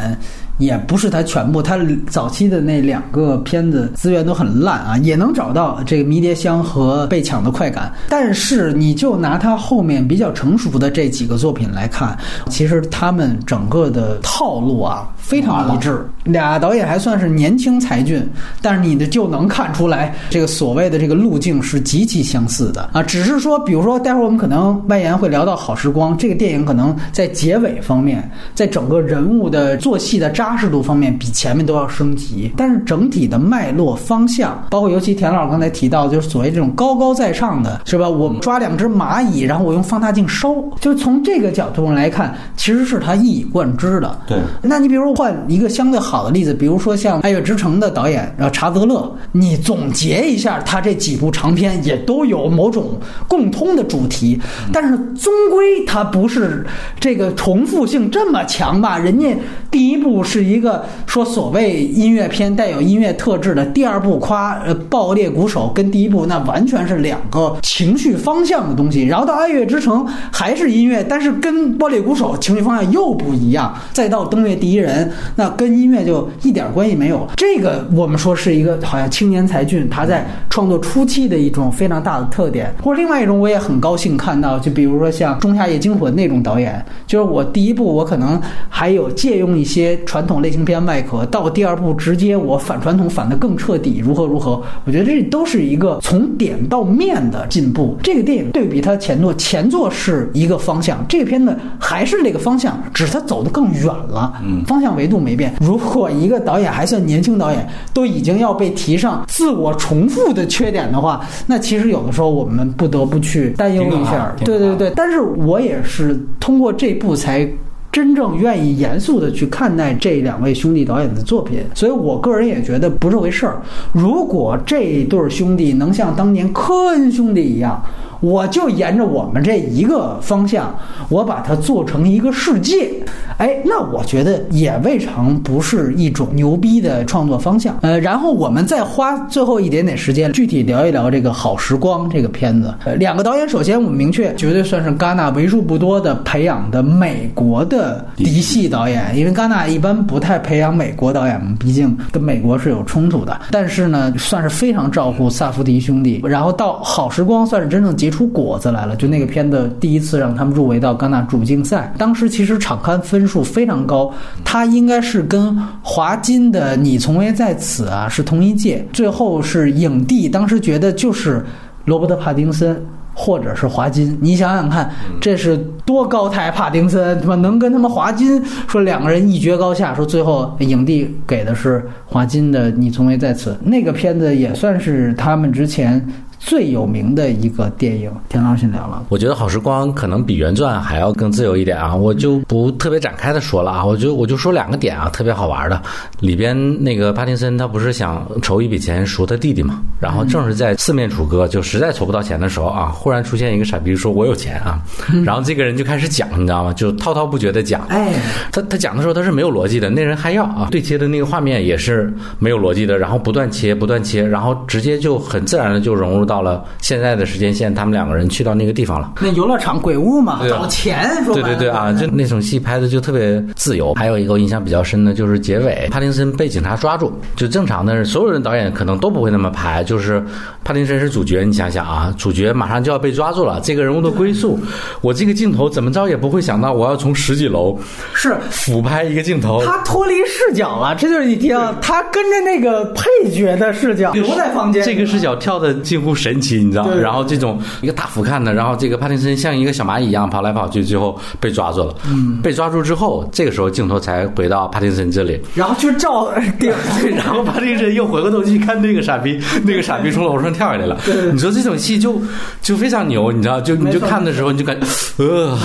[0.60, 7.92] 也不是他全部，他早期的那两个片子资源都很烂啊，也能找到这个迷迭香和被抢的快感。
[8.08, 12.16] 但是你就拿他后面比较成熟的这几个作品来看，
[12.50, 16.06] 其实他们整个的套路啊非常一致。
[16.24, 18.26] 俩导演还算是年轻才俊，
[18.62, 23.04] 但是你的就能看出来，这个所谓的这个路径是极其相似的啊。
[23.04, 30.54] 只是说，比如说待会儿我们可能外延会聊到《好时光》这个电影，可能在结尾方面，在整个人物的做戏的扎。
[30.54, 38.08] 实度方面比前面都要升级，但是整体的脉络方向，包括尤其田老师刚才提到，就是所谓这种高高在上的，是吧？
[38.08, 44.16] 我抓两只蚂蚁，然后我用放大镜收，就是从这个角度上来看，其实是他一以贯之的。
[44.28, 54.40] 对，那你比如换一个相对好好的例子，比如说像《爱乐之城》的导演然后查泽勒，你总结一下他这几部长片，也都有某种共通的主题，
[54.72, 56.66] 但是终归它不是
[57.00, 58.98] 这个重复性这么强吧？
[58.98, 59.28] 人家
[59.70, 60.24] 第一部。
[60.24, 77.28] 是一个说所谓音乐片带有音乐特质的第二部夸呃爆裂鼓手跟第一部那完全是两个情绪方向的东西，然后到爱乐之城还是音乐，但是跟爆裂鼓手情绪方向又不一样，再到登月第一人那跟音乐就一点关系没有。
[77.36, 90.24] 这个我们说是一个好像青年才俊他在创作初期的一种非常大的特点，或者另外一种我也很高兴看到，就比如说像《仲夏夜惊魂》那种导演，就是我第一部我可能还有借用一些传。
[90.26, 94.62] 统类型片外壳到第二部直接我反传统反的更彻底，如何如何？
[94.86, 97.98] 我觉得这都是一个从点到面的进步。
[98.02, 104.34] 这个电影对比它前作，前作是一个方向，这个片子还是那个方向，只是它走得更远了。
[104.46, 105.54] 嗯，方向维度没变。
[105.60, 114.36] 如果一个导演还算年轻导演，都已经要被提上自我重复的缺点的话，那其实有的时候我们不得不去担忧一下。
[114.44, 117.48] 对对对，但是我也是通过这部才。
[117.92, 123.62] 真正愿意严肃的去看待这两位兄弟导演的作品，所以我个人也觉得不是回事儿。
[123.92, 127.80] 如果这对兄弟能像当年科恩兄弟一样。
[128.24, 130.74] 我就沿着我们这一个方向，
[131.10, 132.90] 我把它做成一个世界，
[133.38, 137.78] 哎，那我觉得也未尝不是一种牛逼的创作方向。
[137.82, 142.74] 呃，然后我们再花最后一点点时间，具体聊一聊这个《好时光》这个片子。
[142.98, 153.38] 两个导演，首先我们明确，绝对算是戛纳为数不多的培养的美国的嫡系导演，因为戛纳一般不太培养美国导演嘛，毕竟跟美国是有冲突的。
[153.52, 156.22] 但是呢，算是非常照顾萨福迪兄弟。
[156.24, 158.13] 然后到《好时光》算是真正结。
[158.14, 164.14] 出果子来了，就那个片子第一次让他们入围到戛纳主竞赛，当时其实场刊分数非常高，
[164.46, 171.44] 他应该是跟华金的《你从未在此》啊是同一届，最后是影帝，当时觉得就是
[171.86, 172.80] 罗伯特·帕丁森。
[173.16, 174.18] 或者是华金。
[174.20, 174.90] 你想想看，
[175.22, 175.56] 这是
[175.86, 186.04] 多高台帕丁森，他妈能跟他们华金说两个人一决高下，说最后影帝给的是华金的《你从未在此》，那个片子也算是他们之前。
[186.46, 189.06] 最有名的一个电影，田老师聊了。
[189.10, 195.82] 我觉得《好时光》可能比原传还要更自由一点啊，我就不特别展开的说了啊，我就我就说两个点啊，特别好玩的。
[196.20, 204.80] 里边那个帕丁森他不是想筹一笔钱赎他弟弟嘛，然后正是在四面楚歌，就实在筹不到钱的时候啊，忽然出现一个傻逼说我有钱啊，
[205.24, 206.74] 然后这个人就开始讲，你知道吗？
[206.74, 207.82] 就滔滔不绝的讲。
[207.88, 208.14] 哎，
[208.52, 217.14] 他他讲的时候他是没有逻辑的，那人还要啊，对接的那个画面也是没有逻辑的，然后不断切不断切，然后直接就很自然的就融入到了现在。
[217.14, 219.14] 的时间线，他们两个人去到那个地方了。
[219.22, 221.08] 那游乐场鬼屋嘛，找钱。
[221.28, 223.94] 对对对啊，就那种戏拍的就特别自由。
[223.94, 227.14] 还有一个我印象比较深的，就是结尾，帕丁森被警察抓住。
[227.36, 229.84] 就正常的，所有人导演可能都不会那么拍。
[229.84, 230.26] 就是
[230.64, 234.60] 帕丁森是主角，你想想啊，主角马上就要被抓住了，这个人物的归宿，
[235.02, 237.78] 我这个镜头怎么着也不会想到，我要从十几楼
[238.16, 240.96] 是俯拍一个镜头，他脱离视角了。
[240.96, 246.96] 这就是你听，他跟着那个配角的视角留在房间，这个视角跳的近乎神奇，你知道吗？
[246.96, 251.94] 然后这种一个大俯瞰的，然后这个帕丁森像一个小蚂蚁一样跑来跑去，最后被抓住了。
[252.10, 256.72] 嗯，被抓住之后，这个时候镜头才回到帕丁森这里，然后就照顶，
[257.16, 260.98] 然后帕丁森又回过头去看那个傻逼， 那个傻逼从楼上跳下来了。
[261.34, 262.22] 你说这种戏就
[262.62, 263.60] 就非常牛，你知道？
[263.60, 264.88] 就你就看的时候你就感觉
[265.18, 265.58] 呃，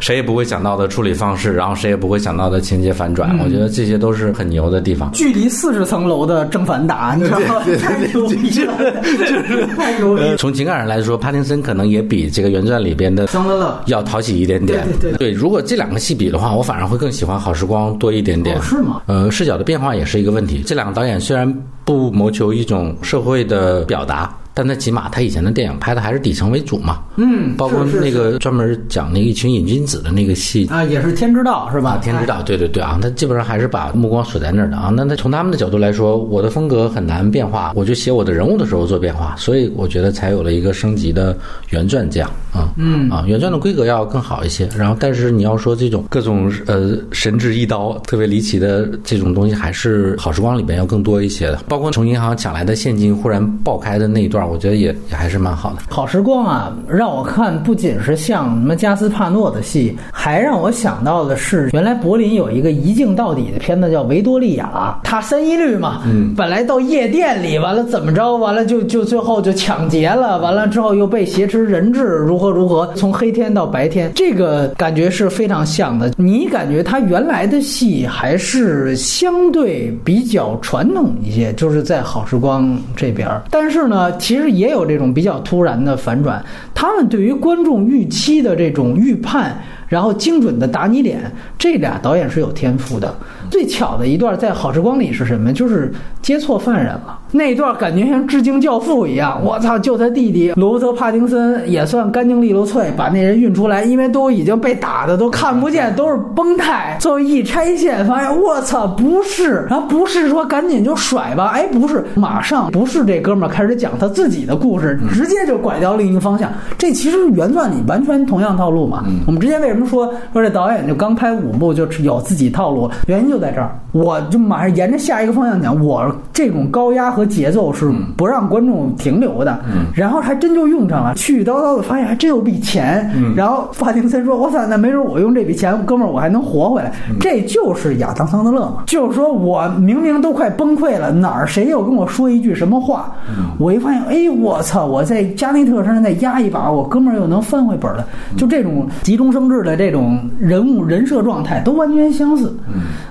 [0.00, 5.10] 谁也不会想到的处理方式，然后谁也不会想到的情节反转，我觉得这些都是很牛的地方。
[5.12, 7.62] 距离四十层楼的正反打，你知道吗？
[7.80, 9.66] 太牛逼了，就是
[10.00, 10.36] 太牛逼。
[10.36, 11.10] 从情感上来说。
[11.20, 14.86] 帕丁森可能也比这个原传里边的桑德勒要讨喜一点点。
[15.00, 18.60] 对对对，如果这两个戏比的话，我反而会更喜欢《好时光》多一点点。
[18.62, 19.02] 是吗？
[19.06, 20.62] 呃，视角的变化也是一个问题。
[20.64, 21.52] 这两个导演虽然
[21.84, 24.34] 不谋求一种社会的表达。
[24.60, 31.96] 但他起码他以前的电影拍的还是底层为主嘛，嗯，包括那个专门讲那一群瘾君子的那个戏啊，也是天之道是吧？
[32.02, 34.92] 天之道，对对对啊，他基本上还是把目光锁在那儿的啊。
[34.94, 41.34] 那他从他们的角度来说，我的风格很难变化，我就写我的人物的时候做变化，所以我觉得才有了一个升级的
[41.70, 44.68] 原传这样啊，嗯啊，原传的规格要更好一些。
[44.76, 51.60] 然后，但是你要说这种各种呃神之一刀特别离奇的这种东西，还是好时光里边要更多一些的。
[51.66, 55.30] 包括从银行抢来的现金忽然爆开的那一段，我觉得也也还。
[55.30, 64.68] 是蛮好的，好时光啊，让我看不仅是像什么加斯帕诺的戏，还让我想到的是，原来柏林有一个一镜到底的片子叫《维多利亚》，
[65.06, 76.12] 他三一律嘛，嗯，本来到夜店里，完了怎么着，完了就就最后就抢劫了，完了之后又被挟持人质，如何如何，从黑天到白天，这个感觉是非常像的。
[76.16, 85.10] 你感觉他原来的戏还是相对比较传统一些，就是在好时光这边，但是呢，其实也有这种。
[85.12, 86.40] 比较突然的反转，
[86.72, 91.20] 他们对于观众预期的这种预判，然后精准的打你脸，
[91.58, 93.12] 这俩导演是有天赋的。
[93.50, 95.52] 最巧的一段在《好时光》里是什么？
[95.52, 97.18] 就是接错犯人了。
[97.32, 99.40] 那一段感觉像致敬教父一样。
[99.44, 106.96] 我操，救他弟弟罗伯特·帕丁森也算干净利落脆，把那人运出来，因为都已经被打的都看不见，都是绷带。
[107.00, 111.48] 最后一拆线，发现我操，不是，然后不是说赶紧就甩吧？
[111.48, 116.50] 哎，不是，马上不是这哥们儿开始讲他自己的故事，直接就拐掉另一个方向。
[116.78, 119.04] 这其实原钻里完全同样套路嘛。
[119.26, 122.88] 我们之前为什么说说这导演就刚拍五部就有自己套路？
[123.08, 123.39] 原因就。
[123.40, 125.70] 在这儿，我就马上沿着下一个方向讲。
[125.84, 129.58] 我这种高压和节奏是不让观众停留的。
[129.94, 133.10] 然后还真就用上了，絮絮叨叨的，发现还真有笔钱。
[133.34, 138.82] 然后法庭森说：“我操，那没准我用这笔钱，哥们儿我还能活回来。”这就是亚当桑德勒嘛。
[138.86, 143.12] 就是说我明明都快崩溃了，哪儿谁又跟我说一句什么话？
[143.58, 148.04] 我一发现，哎，我操，我在加内特身上再压一把，我哥们儿又能翻回本了。
[148.36, 152.52] 就这种急中生智的这种人物人设状态，都完全相似。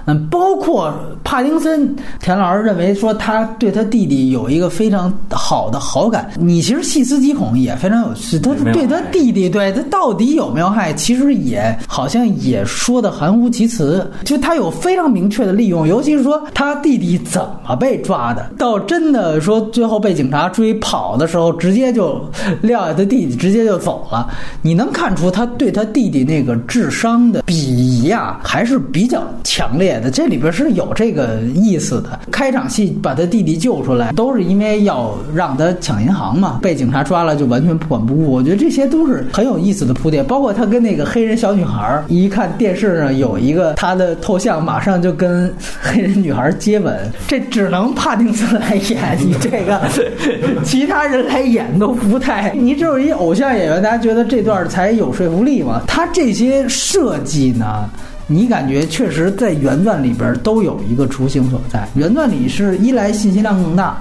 [0.06, 0.19] 嗯。
[0.30, 0.94] 包括
[1.24, 6.30] 帕丁森，田老师认为说他对他弟弟有一个非常好的好感。
[6.38, 14.10] 你其实细思极恐也非常有趣，他对他弟弟对他到底有没有害，其实也好像也说的含糊其辞。
[14.24, 22.20] 就他有非常明确的利用，尤其是说他弟弟怎么被抓的，到真的说最后被警察追跑的时候，直接就
[22.62, 24.30] 撂下他弟弟，直接就走了。
[24.62, 30.09] 你能看出他对他弟弟那个智商的鄙夷啊，还是比较强烈的。
[30.10, 32.20] 的，这里边是有这个意思的。
[32.32, 38.32] 开场戏把他弟弟救出来，都是因为要让他抢银行嘛，被警察抓了就完全不管不顾。
[38.32, 49.82] 我觉得这些都是很有意思的铺垫，包括他跟那个黑人小女孩，一看电视上有一个他的头像，马上就跟黑人女孩接吻，这只能帕丁森来演，你这个
[50.64, 52.52] 其他人来演都不太。
[52.54, 55.82] 你只有一偶像演员，大家觉得这段才有说服力嘛？
[55.88, 57.90] 他这些设计呢？
[58.32, 61.88] 你感觉确实在原钻里边都有一个雏形所在。
[61.96, 64.00] 原钻里是一来信息量更大，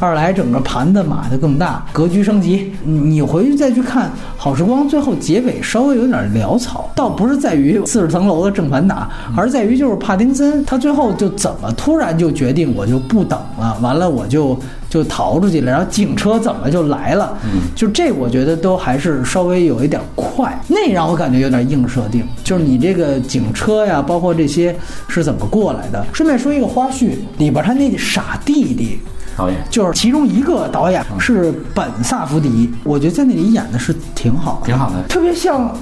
[0.00, 2.72] 二来整个盘子码的更大，格局升级。
[2.82, 14.58] 你回去再去看《好时光》，最后结尾稍微有点潦草，倒不是在于四十层楼的正反打，而在于就是帕丁森他最后就怎么突然就决定我就不等了，完了我就。
[14.88, 17.36] 就逃出去了，然后警车怎么就来了？
[17.44, 22.24] 嗯就这，我觉得都还是稍微有一点快，那让我感觉有点硬设定。
[22.42, 24.74] 就是你这个警车呀，包括这些
[25.08, 26.04] 是怎么过来的？
[26.12, 28.98] 顺便说一个花絮，里边他那傻弟弟
[29.36, 35.72] 导演，就是其中一个导演是本萨福迪，我觉得在那里演的是挺好的，挺好的，特别像。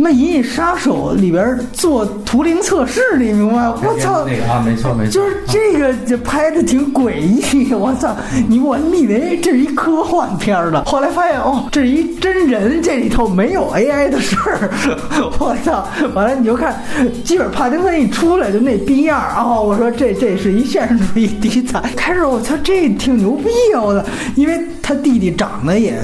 [0.00, 3.68] 那《银翼杀手》里边做图灵测试，你明白？
[3.68, 4.24] 我操！
[4.24, 7.74] 那个啊，没错没错，就是这个，就拍的挺诡异。
[7.74, 8.16] 我操！
[8.46, 14.70] 你我你以为这是一科幻片的，后来发现哦，这是一真人，这里头没有 AI 的事儿。
[15.40, 15.88] 我操！
[16.14, 16.80] 完了你就看，
[17.24, 19.60] 基本帕丁森一出来就那逼样儿啊！
[19.60, 21.80] 我说这这是一现实主义题材。
[21.96, 23.82] 开始我操，这挺牛逼啊！
[23.82, 24.06] 我操，
[24.36, 25.98] 因为他弟弟长得也。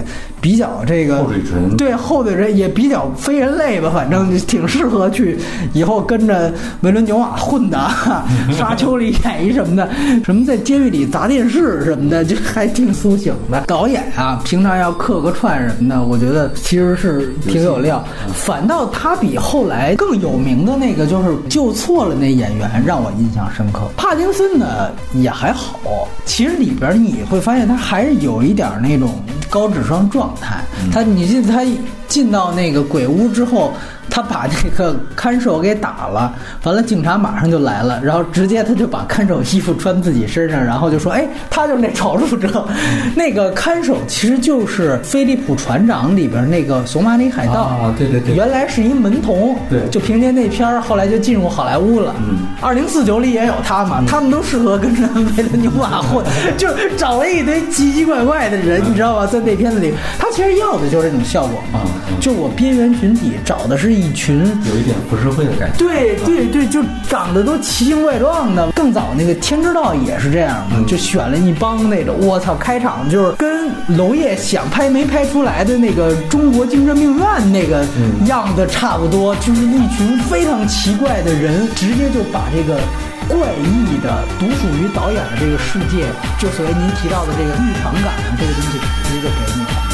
[0.45, 5.39] 比较这个厚嘴唇，对厚嘴唇也比较非人类吧，反正挺适合去
[5.73, 6.53] 以后跟着
[6.83, 7.79] 维伦纽瓦混的，
[8.53, 9.89] 沙丘里演一什么的，
[10.23, 13.63] 什么在监狱里砸电视什么的，就还挺苏醒的。
[13.67, 18.05] 导演啊，平常要客个串什么的，我觉得其实是挺有料。
[18.35, 23.81] 反倒他比后来更有名的那个就是救错了那演员让我印象深刻。
[23.97, 29.09] 帕丁森呢也还好，其实里边你会发现他还是有一点那种
[29.49, 30.34] 高智商状。
[30.41, 31.65] 他，你记得他
[32.09, 33.73] 进到那个鬼屋之后。
[34.15, 36.33] 他把这个看守给打了，
[36.63, 42.65] 完了警察马上就来了，然后直接他就把看守衣服穿自己身上，然后就说：“哎，他就是那炒作者。
[43.17, 52.15] ”那个看守其实就是《菲利普船长》里边那个索马里海盗啊，对对对，原来是一门童，对，就凭借那片儿，后来就进入好莱坞了。
[52.21, 55.03] 嗯，二零四九里也有他嘛，他们都适合跟着
[55.37, 56.25] 维伦纽瓦混，
[56.57, 59.27] 就是找了一堆奇奇怪怪的人，你知道吧？
[59.27, 61.81] 在那片子里，他其实要的就是这种效果嘛，
[62.21, 64.04] 就我边缘群体找的是。
[64.05, 68.71] 一群有一点浮世绘的感觉，对对对，就长得都奇形怪状的。
[68.73, 77.85] 更早那个《天之道》也是这样嘛，就选了一帮那种，我操，开场就是跟娄烨想拍没拍出来的那个《中国精神病院》那个
[78.27, 82.79] 样子差不多，就是一群非常奇怪的人，直接就把这个
[83.27, 86.05] 怪异的、独属于导演的这个世界，
[86.39, 88.79] 就所谓您提到的这个异常感啊，这个东西
[89.09, 89.94] 直接就给你了。